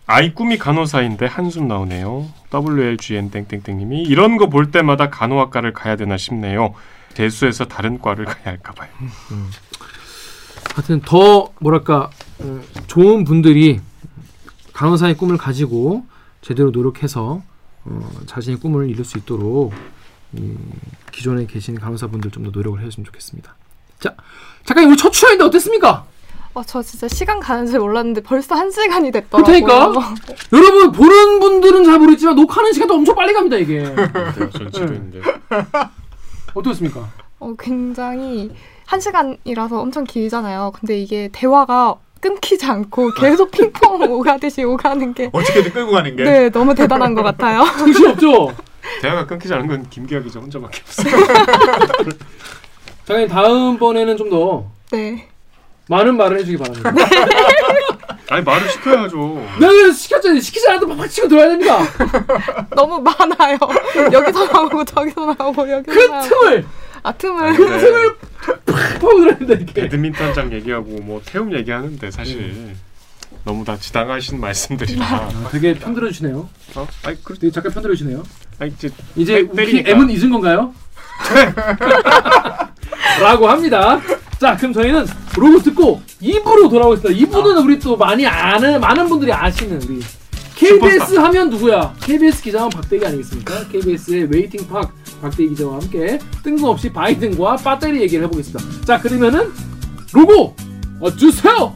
아이 0.07 0.35
꿈이 0.35 0.59
간호사인데 0.59 1.27
한숨 1.27 1.69
나오네요. 1.69 2.29
WLGN 2.53 3.31
땡땡땡님이 3.31 4.03
이런 4.03 4.37
거 4.37 4.47
볼 4.49 4.71
때마다 4.73 5.09
간호학과를 5.09 5.73
가야 5.73 5.95
되나 5.97 6.17
싶네요. 6.17 6.75
대수에서 7.15 7.67
다른 7.67 8.01
과를 8.01 8.25
가야 8.25 8.45
할까 8.47 8.73
봐요. 8.73 8.91
하여튼 10.75 11.01
더 11.03 11.53
뭐랄까 11.61 12.11
음, 12.41 12.63
좋은 12.89 13.25
분들이 13.25 13.81
간호사의 14.73 15.15
꿈을 15.17 15.37
가지고 15.37 16.05
제대로 16.43 16.71
노력해서 16.71 17.43
어, 17.85 18.11
자신의 18.27 18.59
꿈을 18.61 18.91
이룰 18.91 19.05
수 19.05 19.17
있도록 19.19 19.73
이 20.33 20.55
기존에 21.13 21.47
계신 21.47 21.79
간호사분들 21.79 22.31
좀 22.33 22.45
더 22.45 22.51
노력을 22.51 22.81
해줬으면 22.81 23.05
좋겠습니다. 23.05 23.55
자, 24.01 24.15
작가님 24.65 24.89
오늘 24.89 24.97
첫 24.97 25.11
출연인데 25.13 25.45
어땠습니까? 25.45 26.07
어, 26.53 26.63
저 26.65 26.83
진짜 26.83 27.07
시간 27.09 27.39
가는 27.39 27.67
줄 27.67 27.79
몰랐는데 27.79 28.23
벌써 28.23 28.55
한 28.57 28.71
시간이 28.71 29.13
됐더라고요. 29.13 29.61
그렇다니까? 29.63 30.15
여러분 30.53 30.91
보는 30.93 31.39
분들은 31.41 31.85
잘 31.85 31.99
모르겠지만 31.99 32.35
녹화하는 32.35 32.73
시간도 32.73 32.95
엄청 32.95 33.15
빨리 33.15 33.33
갑니다 33.33 33.57
이게. 33.57 33.85
전 34.53 34.71
지루인데. 34.73 35.21
어떻습니까? 36.55 37.09
어, 37.39 37.55
굉장히 37.59 38.51
한 38.87 38.99
시간이라서 39.01 39.81
엄청 39.81 40.03
길잖아요. 40.05 40.73
근데 40.75 40.99
이게 40.99 41.29
대화가 41.33 41.95
끊기지 42.21 42.67
않고 42.67 43.13
계속 43.15 43.51
핑퐁 43.53 44.03
오가듯이 44.11 44.65
오가는 44.65 45.15
게 45.15 45.31
어떻게든 45.33 45.73
끌고 45.73 45.93
가는 45.93 46.17
게 46.17 46.25
네, 46.25 46.51
너무 46.51 46.75
대단한 46.75 47.15
것 47.15 47.23
같아요. 47.23 47.65
정신 47.79 48.07
없죠? 48.09 48.53
대화가 49.01 49.27
끊기지 49.27 49.55
않은 49.55 49.69
건 49.69 49.89
김기아 49.89 50.21
기자 50.21 50.41
혼자밖에 50.41 50.81
없어. 50.83 51.03
작가님 53.07 53.29
다음번에는 53.29 54.17
좀 54.17 54.29
더 54.31 54.65
네. 54.91 55.29
많은 55.91 56.17
말을 56.17 56.39
해주기 56.39 56.57
바랍니다. 56.57 56.93
아니 58.31 58.45
말을 58.45 58.71
시켜야죠. 58.71 59.45
내가 59.59 59.93
시켰잖아요. 59.93 60.41
시키지 60.41 60.69
않아도 60.69 60.87
팍팍 60.87 61.11
치고 61.11 61.27
들어야 61.27 61.49
됩니다. 61.49 61.81
너무 62.77 63.01
많아요. 63.01 63.59
여기서 64.13 64.47
나오고 64.47 64.85
저기서 64.85 65.35
나오고 65.37 65.69
여기서 65.69 65.93
그 65.93 65.99
나오고. 66.07 66.29
틈을 66.29 66.65
아, 67.03 67.13
틈을. 67.13 67.57
그 67.57 67.67
틈을 67.67 68.17
팍 68.67 68.99
들어야 69.01 69.37
된다 69.37 69.55
이렇게. 69.55 69.73
배드민턴장 69.73 70.53
얘기하고 70.53 70.91
뭐 71.03 71.21
태움 71.25 71.53
얘기하는데 71.53 72.09
사실 72.13 72.77
너무 73.43 73.65
다 73.65 73.77
지당하신 73.77 74.39
말씀들이라. 74.41 75.05
아, 75.05 75.49
되게 75.51 75.75
편들어 75.75 76.07
주시네요. 76.09 76.49
어? 76.77 76.89
아니 77.03 77.25
그 77.25 77.37
되게 77.37 77.51
작가 77.51 77.69
편들어 77.69 77.95
주시네요. 77.95 78.23
아니 78.61 78.71
이제 78.71 78.91
이제 79.17 79.49
때리니까. 79.57 79.91
M은 79.91 80.09
잊은 80.11 80.31
건가요? 80.31 80.73
라고 83.21 83.49
합니다. 83.49 84.01
자, 84.41 84.57
그럼 84.57 84.73
저희는 84.73 85.07
로고 85.37 85.59
듣고 85.63 86.01
2부로 86.23 86.71
돌아오겠습니다. 86.71 87.27
2부는 87.27 87.63
우리 87.65 87.79
또 87.79 87.97
많이 87.97 88.27
아는 88.27 88.81
많은 88.81 89.07
분들이 89.09 89.31
아시는 89.33 89.83
우리 89.83 90.01
KBS 90.57 90.93
슈퍼스타. 90.99 91.25
하면 91.25 91.51
누구야? 91.51 91.95
KBS 92.01 92.43
기자원 92.43 92.71
박대기 92.71 93.05
아니겠습니까? 93.05 93.69
KBS의 93.69 94.29
Waiting 94.31 94.67
Park 94.67 94.93
박대기 95.21 95.51
기자와 95.51 95.75
함께 95.75 96.19
뜬금없이 96.43 96.91
바이든과 96.91 97.57
배터리 97.57 98.01
얘기를 98.01 98.25
해보겠습니다. 98.25 98.85
자, 98.87 98.99
그러면은 99.01 99.53
로고 100.15 100.57
어, 101.01 101.15
주세요. 101.15 101.75